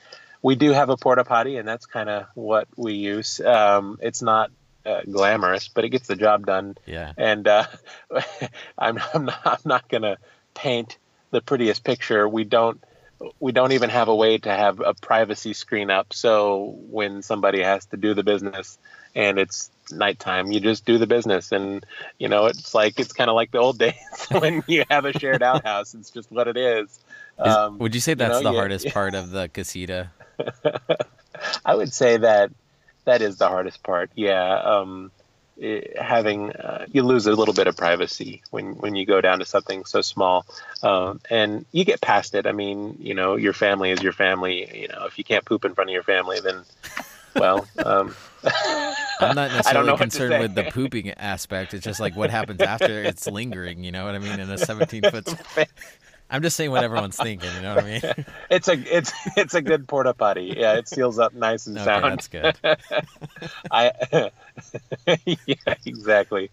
[0.43, 3.41] we do have a porta potty, and that's kind of what we use.
[3.41, 4.51] Um, it's not
[4.85, 6.77] uh, glamorous, but it gets the job done.
[6.87, 7.13] Yeah.
[7.17, 7.67] And uh,
[8.79, 10.19] I'm I'm not, I'm not gonna
[10.55, 10.99] paint
[11.31, 12.29] the prettiest picture.
[12.29, 12.83] We don't
[13.41, 16.13] we don't even have a way to have a privacy screen up.
[16.13, 18.79] So when somebody has to do the business
[19.15, 21.53] and it's nighttime, you just do the business.
[21.53, 21.85] And,
[22.19, 23.95] you know, it's like, it's kind of like the old days
[24.31, 25.95] when you have a shared outhouse.
[25.95, 26.89] It's just what it is.
[26.89, 26.99] is
[27.39, 28.93] um, would you say that's you know, the yeah, hardest yeah.
[28.95, 30.11] part of the casita?
[31.65, 32.51] I would say that
[33.05, 34.11] that is the hardest part.
[34.15, 34.55] Yeah.
[34.55, 35.11] Um,
[36.01, 39.45] having uh, you lose a little bit of privacy when when you go down to
[39.45, 40.47] something so small
[40.85, 44.71] um, and you get past it i mean you know your family is your family
[44.81, 46.63] you know if you can't poop in front of your family then
[47.39, 48.15] well um,
[49.21, 53.27] i'm not necessarily concerned with the pooping aspect it's just like what happens after it's
[53.27, 55.29] lingering you know what i mean in a 17 foot
[56.31, 57.49] I'm just saying what everyone's thinking.
[57.55, 58.25] You know what I mean?
[58.51, 60.53] it's a it's it's a good porta potty.
[60.55, 62.05] Yeah, it seals up nice and okay, sound.
[62.05, 62.59] That's good.
[63.71, 64.31] I
[65.47, 66.51] yeah, exactly.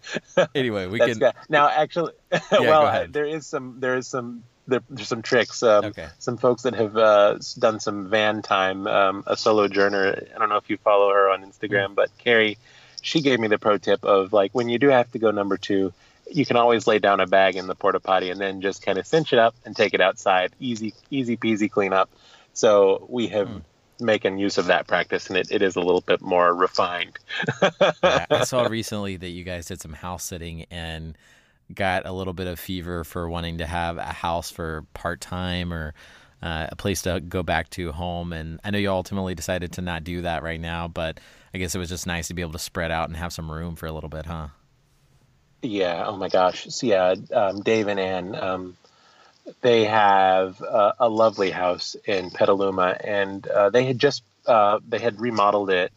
[0.55, 1.33] Anyway, we that's can good.
[1.49, 2.13] now actually.
[2.31, 5.63] Yeah, well, there is some there is some there, there's some tricks.
[5.63, 6.07] Um, okay.
[6.19, 8.87] Some folks that have uh, done some van time.
[8.87, 10.27] Um, a solo journer.
[10.35, 11.95] I don't know if you follow her on Instagram, mm.
[11.95, 12.57] but Carrie,
[13.01, 15.57] she gave me the pro tip of like when you do have to go number
[15.57, 15.93] two
[16.29, 18.97] you can always lay down a bag in the porta potty and then just kind
[18.97, 20.51] of cinch it up and take it outside.
[20.59, 22.09] Easy, easy peasy cleanup.
[22.53, 23.61] So we have mm.
[23.99, 27.19] making use of that practice, and it, it is a little bit more refined.
[27.61, 31.17] yeah, I saw recently that you guys did some house sitting and
[31.73, 35.73] got a little bit of fever for wanting to have a house for part time
[35.73, 35.93] or
[36.41, 38.33] uh, a place to go back to home.
[38.33, 41.19] And I know you ultimately decided to not do that right now, but
[41.53, 43.51] I guess it was just nice to be able to spread out and have some
[43.51, 44.49] room for a little bit, huh?
[45.61, 46.03] Yeah.
[46.05, 46.67] Oh my gosh.
[46.69, 48.77] So yeah, um, Dave and Ann, um,
[49.61, 54.99] they have a, a, lovely house in Petaluma, and uh, they had just uh, they
[54.99, 55.91] had remodeled it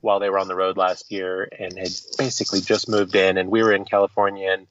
[0.00, 3.38] while they were on the road last year, and had basically just moved in.
[3.38, 4.66] And we were in California, and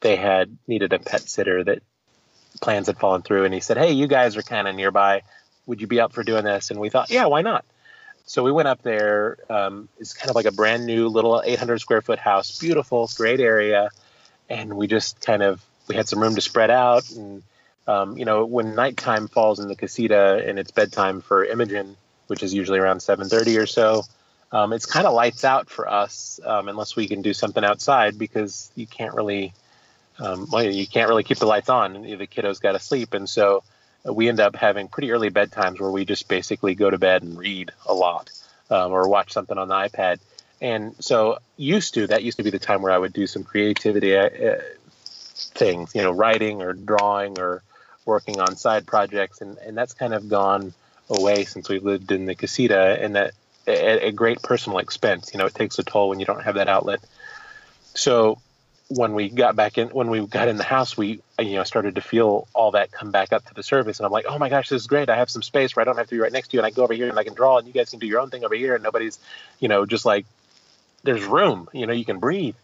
[0.00, 1.82] they had needed a pet sitter that
[2.60, 3.44] plans had fallen through.
[3.44, 5.22] And he said, "Hey, you guys are kind of nearby.
[5.66, 7.64] Would you be up for doing this?" And we thought, "Yeah, why not?"
[8.26, 9.38] So we went up there.
[9.48, 13.40] Um, it's kind of like a brand new little 800 square foot house, beautiful, great
[13.40, 13.90] area,
[14.48, 17.08] and we just kind of we had some room to spread out.
[17.10, 17.42] And
[17.86, 22.42] um, you know, when nighttime falls in the casita and it's bedtime for Imogen, which
[22.42, 24.02] is usually around 7:30 or so,
[24.52, 28.18] um, it's kind of lights out for us um, unless we can do something outside
[28.18, 29.52] because you can't really,
[30.18, 32.02] um, well, you can't really keep the lights on.
[32.02, 33.62] The kiddos got to sleep, and so
[34.04, 37.36] we end up having pretty early bedtimes where we just basically go to bed and
[37.36, 38.30] read a lot
[38.70, 40.18] um, or watch something on the iPad.
[40.60, 43.44] And so, used to that used to be the time where I would do some
[43.44, 44.28] creativity uh,
[45.34, 47.62] things, you know, writing or drawing or
[48.06, 50.72] working on side projects, and and that's kind of gone
[51.10, 53.34] away since we've lived in the casita, and that
[53.66, 55.32] at a great personal expense.
[55.34, 57.00] You know, it takes a toll when you don't have that outlet.
[57.94, 58.40] So
[58.88, 61.96] when we got back in when we got in the house we you know started
[61.96, 63.98] to feel all that come back up to the surface.
[63.98, 65.08] And i'm like oh my gosh this is great.
[65.08, 66.60] I have some space where i don't have to be right next to you.
[66.60, 68.20] And i go over here and i can draw and you guys can do your
[68.20, 68.74] own thing over here.
[68.74, 69.18] And nobody's
[69.58, 70.26] you know just like
[71.02, 72.54] there's room you know you can breathe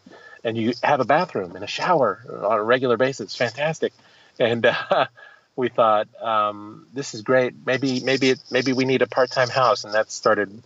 [0.44, 3.34] and you have a bathroom and a shower on a regular basis.
[3.34, 3.92] Fantastic.
[4.38, 5.06] And uh,
[5.56, 7.54] we thought um, this is great.
[7.64, 9.84] Maybe maybe it, maybe we need a part-time house.
[9.84, 10.62] And that started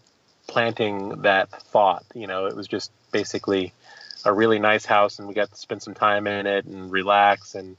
[0.47, 2.05] planting that thought.
[2.15, 3.73] You know it was just basically
[4.25, 7.55] a really nice house and we got to spend some time in it and relax
[7.55, 7.77] and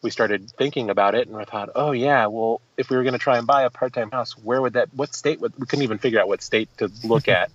[0.00, 3.14] we started thinking about it and I thought, oh yeah, well if we were going
[3.14, 5.82] to try and buy a part-time house, where would that what state would we couldn't
[5.82, 7.50] even figure out what state to look at.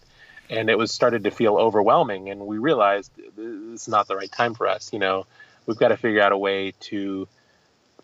[0.49, 4.31] And it was started to feel overwhelming and we realized this is not the right
[4.31, 5.25] time for us, you know.
[5.65, 7.27] We've got to figure out a way to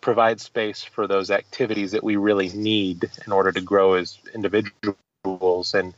[0.01, 5.73] provide space for those activities that we really need in order to grow as individuals
[5.73, 5.93] and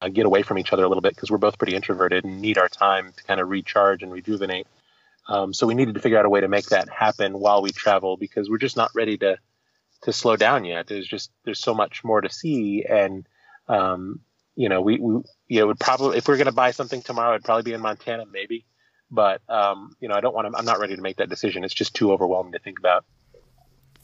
[0.00, 2.40] uh, get away from each other a little bit because we're both pretty introverted and
[2.40, 4.66] need our time to kind of recharge and rejuvenate.
[5.28, 7.70] Um, so we needed to figure out a way to make that happen while we
[7.70, 9.38] travel because we're just not ready to
[10.02, 10.86] to slow down yet.
[10.86, 13.26] There's just there's so much more to see, and
[13.68, 14.20] um,
[14.54, 17.00] you know we, we you know would probably if we are going to buy something
[17.00, 18.66] tomorrow, it'd probably be in Montana maybe,
[19.10, 20.58] but um, you know I don't want to.
[20.58, 21.64] I'm not ready to make that decision.
[21.64, 23.04] It's just too overwhelming to think about.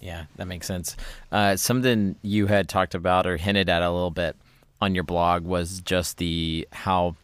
[0.00, 0.96] Yeah, that makes sense.
[1.30, 4.34] Uh, something you had talked about or hinted at a little bit
[4.80, 7.16] on your blog was just the how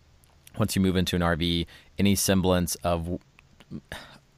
[0.58, 1.66] once you move into an RV,
[1.98, 3.18] any semblance of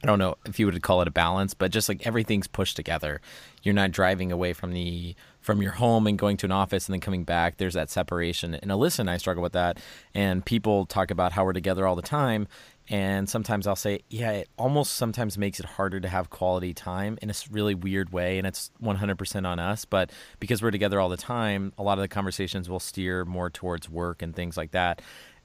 [0.01, 2.77] I don't know if you would call it a balance, but just like everything's pushed
[2.77, 3.19] together.
[3.63, 6.93] You're not driving away from the from your home and going to an office and
[6.93, 7.57] then coming back.
[7.57, 8.53] There's that separation.
[8.53, 9.79] And Alyssa and I struggle with that.
[10.13, 12.47] And people talk about how we're together all the time.
[12.89, 17.19] And sometimes I'll say, yeah, it almost sometimes makes it harder to have quality time
[17.21, 18.39] in a really weird way.
[18.39, 19.85] And it's 100% on us.
[19.85, 23.51] But because we're together all the time, a lot of the conversations will steer more
[23.51, 25.03] towards work and things like that.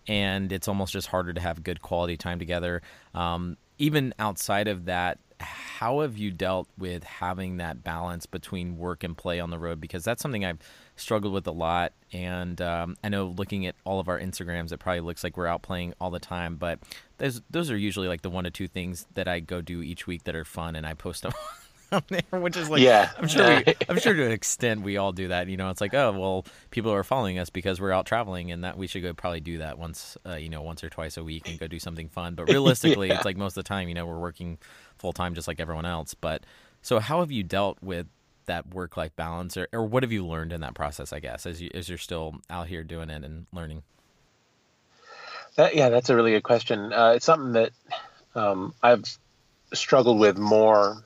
[0.09, 2.81] And it's almost just harder to have good quality time together.
[3.15, 9.03] Um, even outside of that, how have you dealt with having that balance between work
[9.05, 9.81] and play on the road?
[9.81, 10.59] Because that's something I've
[10.97, 11.93] struggled with a lot.
[12.13, 15.47] And um, I know looking at all of our Instagrams, it probably looks like we're
[15.47, 16.57] out playing all the time.
[16.57, 16.79] But
[17.19, 20.07] those those are usually like the one or two things that I go do each
[20.07, 21.33] week that are fun, and I post them
[21.95, 24.97] down there, which is like, yeah, I'm sure, we, I'm sure to an extent we
[24.97, 25.49] all do that.
[25.49, 28.65] You know, it's like, oh, well, people are following us because we're out traveling, and
[28.65, 31.25] that we should go probably do that once, uh, you know, once or twice a
[31.25, 32.35] week and go do something fun.
[32.35, 33.17] But realistically, yeah.
[33.17, 34.59] it's like most of the time, you know, we're working
[34.99, 36.15] full time just like everyone else.
[36.15, 36.45] But
[36.83, 38.07] so, how have you dealt with
[38.47, 41.13] that work life balance, or, or what have you learned in that process?
[41.13, 43.83] I guess as you as you're still out here doing it and learning.
[45.57, 46.93] That, yeah, that's a really good question.
[46.93, 47.71] Uh, it's something that
[48.35, 49.05] um, I've
[49.73, 51.05] struggled with more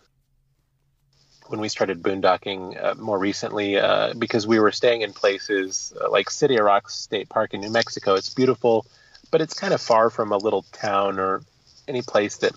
[1.48, 6.10] when we started boondocking uh, more recently uh, because we were staying in places uh,
[6.10, 8.14] like City of Rocks State Park in New Mexico.
[8.14, 8.84] It's beautiful,
[9.30, 11.42] but it's kind of far from a little town or
[11.88, 12.52] any place that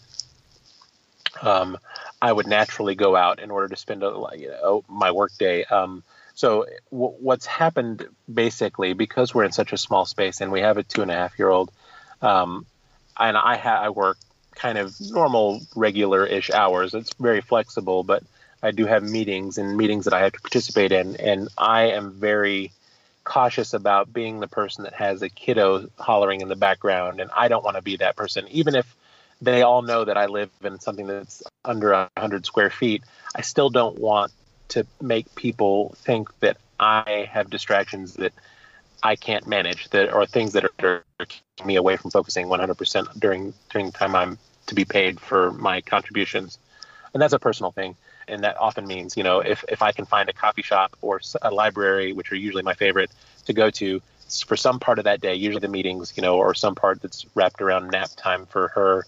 [1.42, 1.78] um,
[2.22, 5.64] I would naturally go out in order to spend a, you know, my workday.
[5.64, 6.04] Um,
[6.36, 10.78] so w- what's happened basically because we're in such a small space and we have
[10.78, 11.72] a two and a half year old,
[12.22, 12.66] um,
[13.18, 14.18] and I ha- I work
[14.54, 16.94] kind of normal regular ish hours.
[16.94, 18.24] It's very flexible, but
[18.64, 22.12] I do have meetings and meetings that I have to participate in, and I am
[22.12, 22.72] very
[23.24, 27.48] cautious about being the person that has a kiddo hollering in the background, and I
[27.48, 28.96] don't want to be that person, even if
[29.42, 33.04] they all know that I live in something that's under 100 square feet.
[33.36, 34.32] I still don't want
[34.70, 38.34] to make people think that I have distractions that
[39.04, 43.20] I can't manage that or things that are, are keeping me away from focusing 100%
[43.20, 44.38] during during the time I'm
[44.68, 46.60] to be paid for my contributions.
[47.14, 47.96] And that's a personal thing.
[48.28, 51.22] And that often means, you know, if, if I can find a coffee shop or
[51.42, 53.12] a library, which are usually my favorite
[53.46, 54.02] to go to
[54.46, 57.26] for some part of that day, usually the meetings, you know, or some part that's
[57.36, 59.06] wrapped around nap time for her,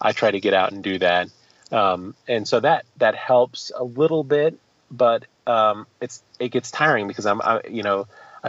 [0.00, 1.28] I try to get out and do that.
[1.72, 4.58] Um, and so that, that helps a little bit,
[4.90, 8.06] but um, it's, it gets tiring because I'm, I, you know,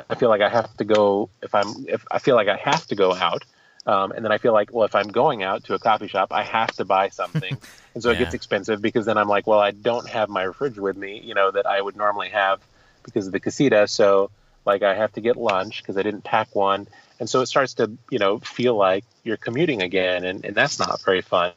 [0.09, 2.85] I feel like I have to go if I'm if I feel like I have
[2.87, 3.43] to go out,
[3.87, 6.31] um, and then I feel like well if I'm going out to a coffee shop
[6.31, 7.57] I have to buy something,
[7.95, 8.17] and so yeah.
[8.17, 11.19] it gets expensive because then I'm like well I don't have my fridge with me
[11.19, 12.61] you know that I would normally have
[13.03, 14.29] because of the casita so
[14.65, 16.87] like I have to get lunch because I didn't pack one,
[17.19, 20.77] and so it starts to you know feel like you're commuting again, and, and that's
[20.77, 21.53] not very fun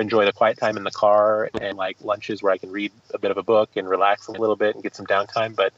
[0.00, 3.18] enjoy the quiet time in the car and like lunches where I can read a
[3.18, 5.54] bit of a book and relax a little bit and get some downtime.
[5.54, 5.72] But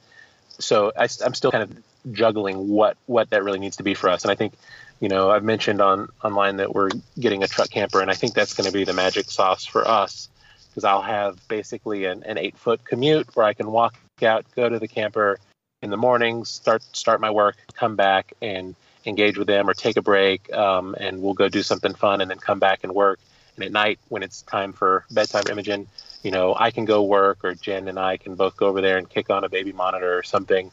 [0.58, 4.08] so I, am still kind of juggling what what that really needs to be for
[4.10, 4.24] us.
[4.24, 4.54] And I think,
[5.00, 8.34] you know, I've mentioned on online that we're getting a truck camper, and I think
[8.34, 10.28] that's going to be the magic sauce for us
[10.68, 14.68] because I'll have basically an, an eight foot commute where I can walk out, go
[14.68, 15.38] to the camper
[15.82, 18.74] in the mornings, start start my work, come back and
[19.06, 22.30] engage with them or take a break, um, and we'll go do something fun, and
[22.30, 23.18] then come back and work.
[23.56, 25.86] And at night, when it's time for bedtime, Imogen,
[26.22, 28.98] you know, I can go work or Jenn and I can both go over there
[28.98, 30.70] and kick on a baby monitor or something.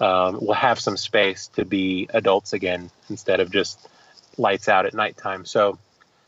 [0.00, 3.88] Um, we'll have some space to be adults again instead of just
[4.36, 5.44] lights out at nighttime.
[5.44, 5.78] So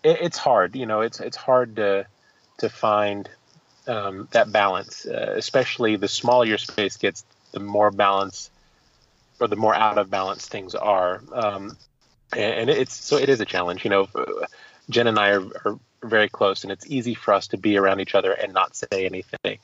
[0.02, 2.06] it, it's hard, you know, it's it's hard to
[2.58, 3.28] to find
[3.86, 8.50] um, that balance, uh, especially the smaller your space gets, the more balance
[9.40, 11.22] or the more out of balance things are.
[11.32, 11.76] Um,
[12.36, 14.08] and, it's so it is a challenge, you know.
[14.90, 18.00] Jenn and I are, are very close, and it's easy for us to be around
[18.00, 19.58] each other and not say anything.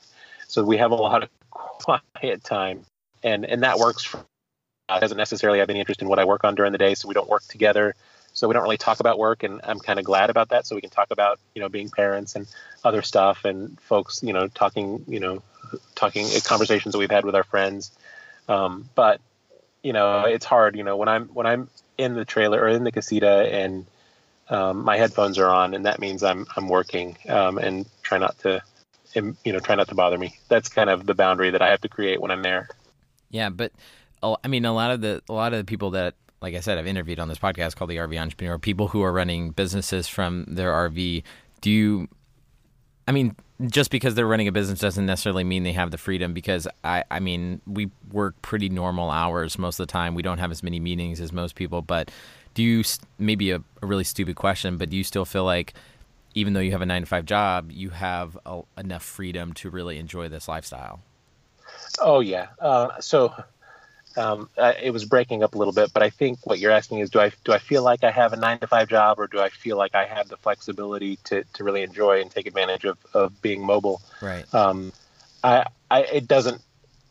[0.47, 2.85] So we have a lot of quiet time,
[3.25, 4.05] and and that works.
[4.05, 4.23] For,
[4.87, 7.07] uh, doesn't necessarily have any interest in what I work on during the day, so
[7.07, 7.95] we don't work together.
[8.33, 10.67] So we don't really talk about work, and I'm kind of glad about that.
[10.67, 12.47] So we can talk about you know being parents and
[12.83, 15.41] other stuff, and folks you know talking you know
[15.95, 17.91] talking uh, conversations that we've had with our friends.
[18.47, 19.19] Um, but
[19.81, 20.75] you know it's hard.
[20.75, 23.85] You know when I'm when I'm in the trailer or in the casita and
[24.49, 28.37] um, my headphones are on, and that means I'm I'm working um, and try not
[28.39, 28.61] to,
[29.15, 30.37] you know, try not to bother me.
[30.49, 32.69] That's kind of the boundary that I have to create when I'm there.
[33.29, 33.71] Yeah, but
[34.23, 36.77] I mean, a lot of the a lot of the people that, like I said,
[36.77, 40.45] I've interviewed on this podcast called the RV Entrepreneur, people who are running businesses from
[40.47, 41.23] their RV.
[41.61, 42.07] Do you?
[43.07, 43.35] I mean,
[43.67, 47.03] just because they're running a business doesn't necessarily mean they have the freedom because I,
[47.11, 50.63] I mean we work pretty normal hours most of the time we don't have as
[50.63, 52.09] many meetings as most people but
[52.55, 52.83] do you
[53.19, 55.75] maybe a, a, really stupid question, but do you still feel like
[56.33, 59.69] even though you have a nine to five job, you have a, enough freedom to
[59.69, 61.01] really enjoy this lifestyle?
[61.99, 62.47] Oh yeah.
[62.59, 63.33] Uh, so
[64.17, 67.09] um, it was breaking up a little bit, but I think what you're asking is,
[67.09, 69.39] do I do I feel like I have a nine to five job, or do
[69.39, 72.97] I feel like I have the flexibility to, to really enjoy and take advantage of,
[73.13, 74.01] of being mobile?
[74.21, 74.45] Right.
[74.53, 74.93] Um,
[75.43, 76.61] I, I it doesn't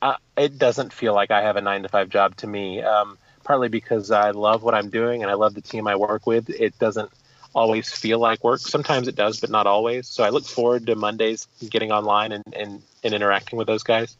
[0.03, 2.83] uh, it doesn't feel like I have a nine to five job to me.
[2.83, 6.27] Um, partly because I love what I'm doing and I love the team I work
[6.27, 6.49] with.
[6.51, 7.11] It doesn't
[7.55, 8.61] always feel like work.
[8.61, 10.09] Sometimes it does, but not always.
[10.09, 14.17] So I look forward to Mondays getting online and, and, and interacting with those guys.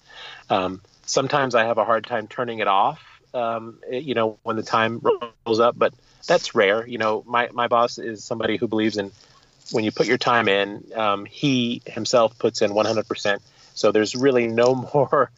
[0.49, 3.03] Um, sometimes I have a hard time turning it off,
[3.35, 5.01] um, it, you know, when the time
[5.47, 5.93] rolls up, but
[6.27, 6.87] that's rare.
[6.87, 9.11] You know, my, my boss is somebody who believes in
[9.73, 13.39] when you put your time in, um, he himself puts in 100%.
[13.75, 15.31] So there's really no more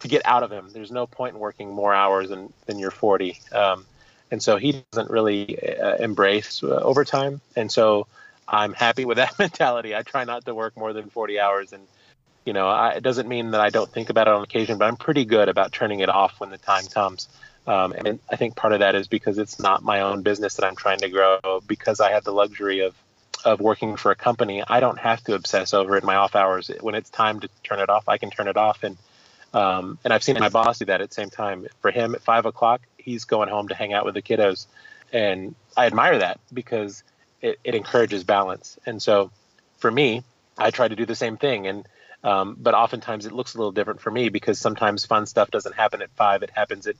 [0.00, 0.68] to get out of him.
[0.72, 3.40] There's no point in working more hours than, than you're 40.
[3.52, 3.86] Um,
[4.30, 7.40] and so he doesn't really uh, embrace uh, overtime.
[7.56, 8.06] And so
[8.48, 9.94] I'm happy with that mentality.
[9.94, 11.72] I try not to work more than 40 hours.
[11.72, 11.86] And,
[12.44, 14.86] you know, I, it doesn't mean that I don't think about it on occasion, but
[14.86, 17.28] I'm pretty good about turning it off when the time comes.
[17.66, 20.66] Um, and I think part of that is because it's not my own business that
[20.66, 21.38] I'm trying to grow.
[21.66, 22.94] Because I have the luxury of
[23.44, 26.34] of working for a company, I don't have to obsess over it in my off
[26.34, 26.70] hours.
[26.80, 28.82] When it's time to turn it off, I can turn it off.
[28.82, 28.96] And
[29.52, 31.66] um, and I've seen my boss do that at the same time.
[31.80, 34.66] For him, at five o'clock, he's going home to hang out with the kiddos,
[35.12, 37.02] and I admire that because
[37.40, 38.78] it, it encourages balance.
[38.86, 39.30] And so,
[39.78, 40.24] for me,
[40.56, 41.66] I try to do the same thing.
[41.66, 41.88] And
[42.22, 45.74] um, but oftentimes it looks a little different for me because sometimes fun stuff doesn't
[45.74, 46.96] happen at five; it happens at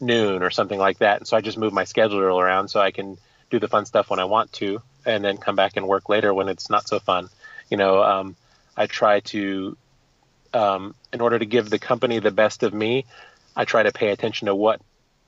[0.00, 1.18] noon or something like that.
[1.18, 3.18] And so I just move my schedule around so I can
[3.50, 6.32] do the fun stuff when I want to, and then come back and work later
[6.32, 7.28] when it's not so fun.
[7.70, 8.36] You know, um,
[8.76, 9.76] I try to,
[10.54, 13.04] um, in order to give the company the best of me,
[13.54, 14.80] I try to pay attention to what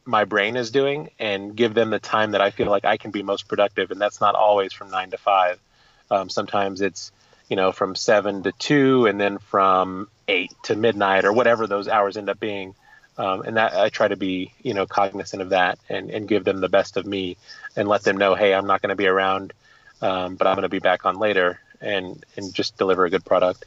[0.04, 3.10] my brain is doing and give them the time that I feel like I can
[3.10, 3.90] be most productive.
[3.90, 5.58] And that's not always from nine to five.
[6.10, 7.10] Um, sometimes it's,
[7.48, 11.88] you know, from seven to two, and then from eight to midnight, or whatever those
[11.88, 12.74] hours end up being.
[13.16, 16.44] Um, and that I try to be, you know, cognizant of that and, and give
[16.44, 17.36] them the best of me
[17.76, 19.52] and let them know, hey, I'm not going to be around,
[20.02, 23.24] um, but I'm going to be back on later and, and just deliver a good
[23.24, 23.66] product.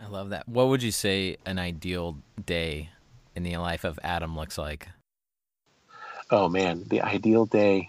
[0.00, 0.48] I love that.
[0.48, 2.88] What would you say an ideal day
[3.36, 4.88] in the life of Adam looks like?
[6.30, 7.88] Oh man, the ideal day.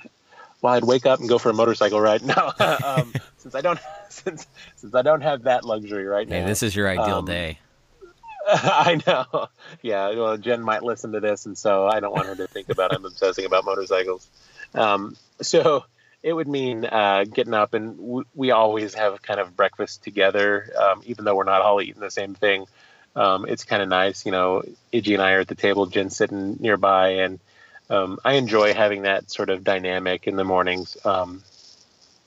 [0.62, 2.22] Well, I'd wake up and go for a motorcycle ride.
[2.26, 2.52] No,
[2.86, 3.80] um, since I don't,
[4.10, 6.48] since since I don't have that luxury right hey, now.
[6.48, 7.60] This is your ideal um, day.
[8.48, 9.48] I know.
[9.82, 12.70] Yeah, well, Jenn might listen to this, and so I don't want her to think
[12.70, 14.28] about I'm obsessing about motorcycles.
[14.74, 15.86] Um, so
[16.24, 20.72] it would mean uh, getting up, and w- we always have kind of breakfast together,
[20.78, 22.66] um, even though we're not all eating the same thing.
[23.16, 24.64] Um, it's kind of nice, you know.
[24.94, 27.39] Iggy and I are at the table, Jenn sitting nearby, and
[27.92, 30.98] um, I enjoy having that sort of dynamic in the mornings.
[31.04, 31.44] Um,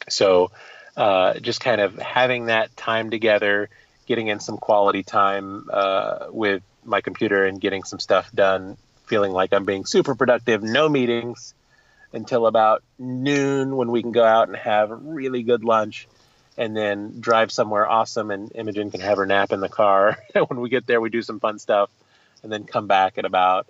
[0.09, 0.51] so
[0.95, 3.71] uh, just kind of having that time together
[4.07, 9.33] getting in some quality time uh, with my computer and getting some stuff done, feeling
[9.33, 10.63] like I'm being super productive.
[10.63, 11.55] No meetings
[12.13, 16.07] until about noon when we can go out and have a really good lunch
[16.59, 20.19] and then drive somewhere awesome and Imogen can have her nap in the car.
[20.49, 21.89] when we get there, we do some fun stuff
[22.43, 23.67] and then come back at about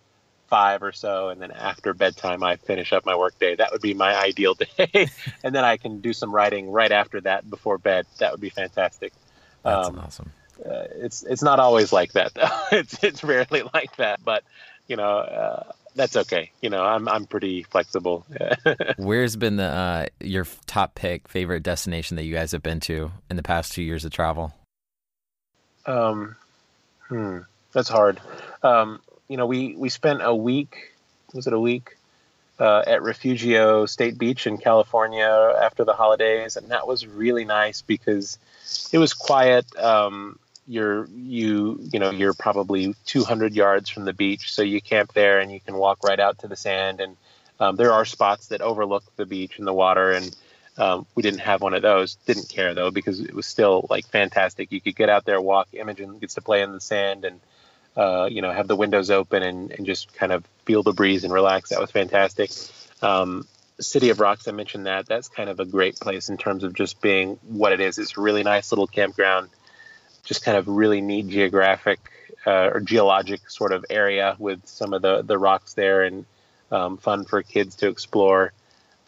[0.55, 1.31] five or so.
[1.31, 3.57] And then after bedtime, I finish up my workday.
[3.57, 5.09] That would be my ideal day.
[5.43, 8.07] and then I can do some writing right after that before bed.
[8.19, 9.13] That would be fantastic.
[9.65, 10.31] That's um, awesome.
[10.65, 12.31] Uh, it's it's not always like that.
[12.73, 14.45] it's it's rarely like that, but
[14.87, 16.53] you know uh, that's okay.
[16.61, 18.25] You know I'm I'm pretty flexible.
[18.97, 23.11] Where's been the uh, your top pick favorite destination that you guys have been to
[23.29, 24.55] in the past two years of travel?
[25.85, 26.37] Um,
[27.09, 27.39] hmm,
[27.73, 28.21] that's hard.
[28.63, 29.01] Um,
[29.35, 30.93] you know we we spent a week.
[31.33, 31.97] Was it a week?
[32.61, 35.27] Uh, at Refugio State Beach in California
[35.61, 38.39] after the holidays, and that was really nice because
[38.93, 39.67] it was quiet.
[39.77, 45.15] Um, you're you you know you're probably 200 yards from the beach, so you camp
[45.15, 47.01] there and you can walk right out to the sand.
[47.01, 47.17] And
[47.59, 50.37] um, there are spots that overlook the beach and the water, and
[50.79, 52.15] um, we didn't have one of those.
[52.25, 54.71] Didn't care though because it was still like fantastic.
[54.71, 55.67] You could get out there, walk.
[55.73, 57.41] Imogen gets to play in the sand and
[57.97, 61.25] uh, you know have the windows open and, and just kind of feel the breeze
[61.25, 61.71] and relax.
[61.71, 62.51] That was fantastic.
[63.03, 63.47] Um,
[63.81, 65.07] City of Rocks, I mentioned that.
[65.07, 67.99] That's kind of a great place in terms of just being what it is.
[67.99, 69.51] It's a really nice little campground,
[70.25, 71.99] just kind of really neat geographic
[72.47, 76.25] uh, or geologic sort of area with some of the, the rocks there and
[76.71, 78.53] um, fun for kids to explore.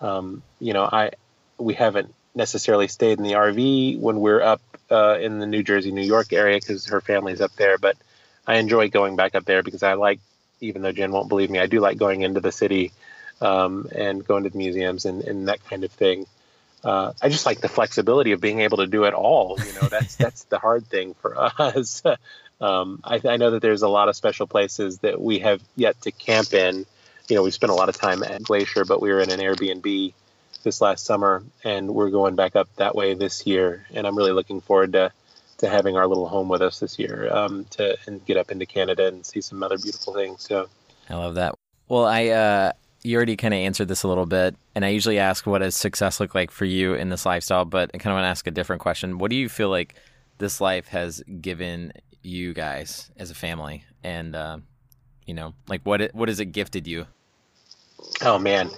[0.01, 1.13] Um, you know, I
[1.59, 4.61] we haven't necessarily stayed in the RV when we're up
[4.91, 7.79] uh, in the New Jersey, New York area because her family's up there.
[7.79, 7.97] But
[8.47, 10.21] I enjoy going back up there because I like,
[10.61, 12.93] even though Jenn won't believe me, I do like going into the city
[13.41, 16.27] um, and going to the museums and, and that kind of thing.
[16.85, 19.59] Uh, I just like the flexibility of being able to do it all.
[19.59, 22.03] You know, that's that's the hard thing for us.
[22.61, 26.01] um, I, I, know that there's a lot of special places that we have yet
[26.03, 26.87] to camp in.
[27.29, 29.41] You know, we spent a lot of time at Glacier, but we were in an
[29.41, 30.13] Airbnb
[30.63, 33.87] this last summer, and we're going back up that way this year.
[33.93, 35.13] And I'm really looking forward to
[35.59, 38.67] to having our little home with us this year um, to and get up into
[38.67, 40.43] Canada and see some other beautiful things.
[40.43, 40.69] So
[41.09, 41.55] I love that.
[41.89, 45.19] Well, I uh, you already kind of answered this a little bit, and I usually
[45.19, 48.17] ask what does success look like for you in this lifestyle, but I kind of
[48.17, 49.19] want to ask a different question.
[49.19, 49.95] What do you feel like
[50.39, 51.93] this life has given
[52.23, 54.59] you guys as a family, and uh,
[55.25, 57.07] you know, like what it, what has it gifted you?
[58.23, 58.71] Oh man,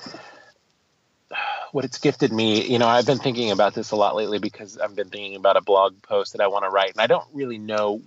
[1.72, 4.78] what it's gifted me, you know, I've been thinking about this a lot lately because
[4.78, 7.26] I've been thinking about a blog post that I want to write, and I don't
[7.32, 8.02] really know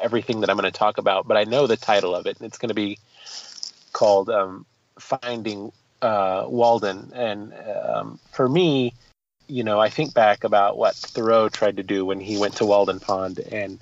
[0.00, 2.38] everything that I'm going to talk about, but I know the title of it.
[2.38, 2.98] and It's going to be
[3.92, 4.66] called um,
[4.98, 7.12] Finding uh, Walden.
[7.14, 8.94] And um, for me,
[9.48, 12.64] you know, I think back about what Thoreau tried to do when he went to
[12.64, 13.38] Walden Pond.
[13.38, 13.80] And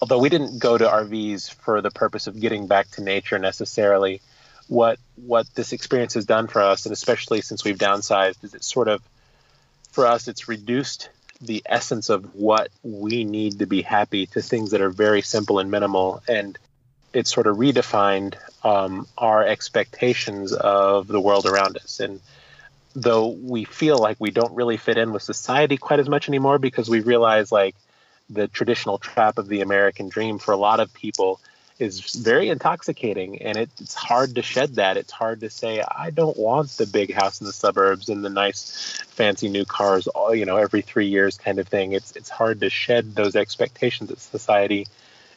[0.00, 4.20] although we didn't go to RVs for the purpose of getting back to nature necessarily,
[4.68, 8.64] what what this experience has done for us, and especially since we've downsized, is it
[8.64, 9.02] sort of
[9.92, 11.08] for us it's reduced
[11.40, 15.58] the essence of what we need to be happy to things that are very simple
[15.58, 16.58] and minimal, and
[17.12, 22.00] it sort of redefined um, our expectations of the world around us.
[22.00, 22.20] And
[22.94, 26.58] though we feel like we don't really fit in with society quite as much anymore
[26.58, 27.74] because we realize like
[28.28, 31.40] the traditional trap of the American dream for a lot of people
[31.78, 34.96] is very intoxicating and it, it's hard to shed that.
[34.96, 38.30] It's hard to say i don't want the big house in the suburbs and the
[38.30, 41.92] nice fancy new cars all you know every three years kind of thing.
[41.92, 44.86] It's it's hard to shed those expectations that society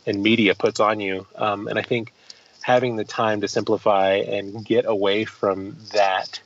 [0.05, 1.27] and media puts on you.
[1.35, 2.13] Um, and i think
[2.61, 6.39] having the time to simplify and get away from that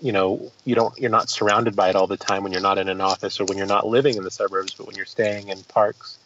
[0.00, 2.78] you know you don't you're not surrounded by it all the time when you're not
[2.78, 5.48] in an office or when you're not living in the suburbs but when you're staying
[5.48, 6.18] in parks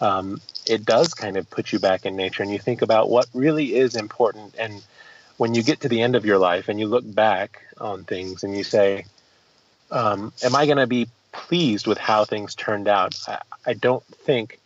[0.00, 3.26] um, it does kind of put you back in nature and you think about what
[3.34, 4.54] really is important.
[4.58, 4.82] And
[5.36, 8.44] when you get to the end of your life and you look back on things
[8.44, 9.06] and you say,
[9.90, 13.14] um, Am I going to be pleased with how things turned out?
[13.26, 14.58] I, I don't think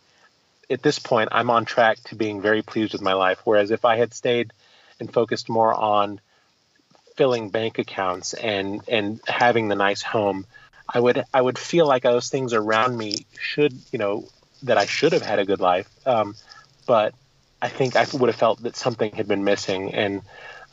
[0.69, 3.41] at this point I'm on track to being very pleased with my life.
[3.43, 4.51] Whereas if I had stayed
[4.99, 6.19] and focused more on
[7.15, 10.45] filling bank accounts and and having the nice home,
[10.87, 14.27] I would I would feel like those things around me should you know
[14.65, 15.89] that I should have had a good life.
[16.05, 16.35] Um,
[16.85, 17.13] but
[17.61, 20.21] I think I would have felt that something had been missing, and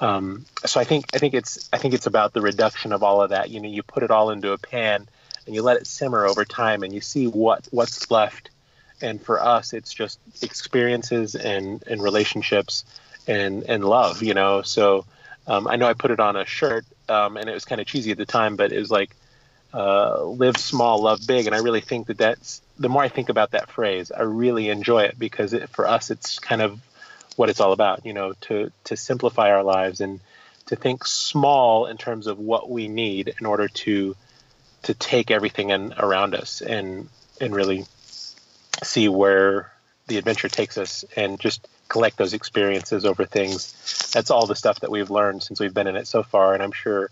[0.00, 3.22] um, so I think I think it's I think it's about the reduction of all
[3.22, 3.50] of that.
[3.50, 5.08] You know, you put it all into a pan
[5.46, 8.50] and you let it simmer over time, and you see what what's left.
[9.00, 12.84] And for us, it's just experiences and and relationships
[13.26, 14.22] and and love.
[14.22, 15.04] You know, so
[15.46, 17.86] um, I know I put it on a shirt, um, and it was kind of
[17.86, 19.14] cheesy at the time, but it was like
[19.72, 21.46] uh, live small, love big.
[21.46, 24.68] And I really think that that's the more I think about that phrase, I really
[24.68, 26.80] enjoy it because it, for us, it's kind of
[27.36, 30.20] what it's all about, you know, to, to simplify our lives and
[30.66, 34.16] to think small in terms of what we need in order to,
[34.82, 37.08] to take everything in around us and,
[37.40, 37.86] and really
[38.82, 39.72] see where
[40.06, 44.10] the adventure takes us and just collect those experiences over things.
[44.12, 46.54] That's all the stuff that we've learned since we've been in it so far.
[46.54, 47.10] And I'm sure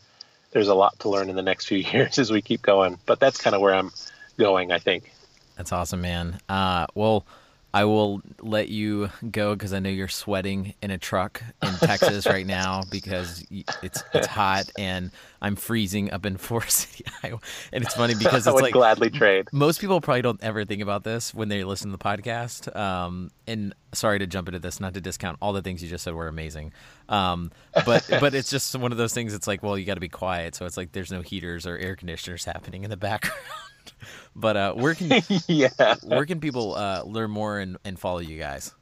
[0.51, 2.98] there's a lot to learn in the next few years as we keep going.
[3.07, 3.92] But that's kind of where I'm
[4.38, 5.12] going, I think.
[5.57, 6.38] That's awesome, man.
[6.48, 7.26] Uh, well,
[7.72, 12.26] I will let you go because I know you're sweating in a truck in Texas
[12.26, 15.10] right now because it's it's hot and
[15.40, 17.40] I'm freezing up in Forest City, Iowa.
[17.72, 19.48] And it's funny because it's I would like gladly trade.
[19.52, 22.74] Most people probably don't ever think about this when they listen to the podcast.
[22.76, 26.04] Um, and sorry to jump into this, not to discount all the things you just
[26.04, 26.72] said were amazing.
[27.08, 27.52] Um,
[27.86, 29.32] but but it's just one of those things.
[29.32, 30.54] It's like, well, you got to be quiet.
[30.56, 33.40] So it's like there's no heaters or air conditioners happening in the background.
[34.36, 38.38] but uh, where can yeah where can people uh, learn more and, and follow you
[38.38, 38.74] guys?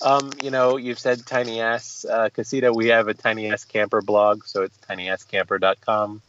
[0.00, 2.72] Um, you know, you've said Tiny Ass uh, Casita.
[2.72, 6.22] We have a Tiny Ass Camper blog, so it's tinyasscamper.com.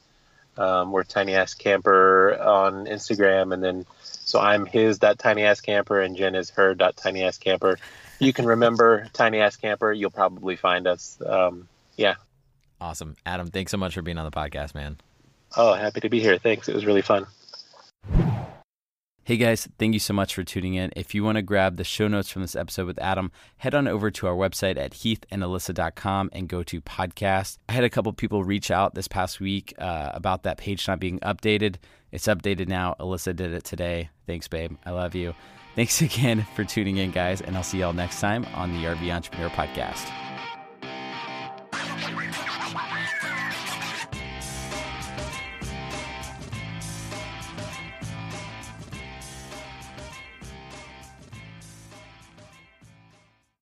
[0.57, 5.59] Um, we're Tiny Ass Camper on Instagram, and then so I'm his that tiny ass
[5.59, 7.79] camper, and Jenn is her dot tiny ass camper.
[8.19, 9.91] You can remember Tiny Ass Camper.
[9.91, 11.17] You'll probably find us.
[11.25, 12.15] Um, yeah.
[12.81, 13.47] Awesome, Adam.
[13.47, 14.97] Thanks so much for being on the podcast, man.
[15.57, 16.37] Oh, happy to be here.
[16.37, 16.69] Thanks.
[16.69, 17.25] It was really fun.
[19.29, 20.91] Hey guys, thank you so much for tuning in.
[20.95, 23.87] If you want to grab the show notes from this episode with Adam, head on
[23.87, 27.59] over to our website at heathandalyssa.com and go to podcast.
[27.69, 30.99] I had a couple people reach out this past week uh, about that page not
[30.99, 31.75] being updated.
[32.11, 32.95] It's updated now.
[32.99, 34.09] Alyssa did it today.
[34.25, 34.77] Thanks, babe.
[34.83, 35.35] I love you.
[35.75, 39.13] Thanks again for tuning in, guys, and I'll see y'all next time on the RV
[39.13, 40.28] Entrepreneur Podcast.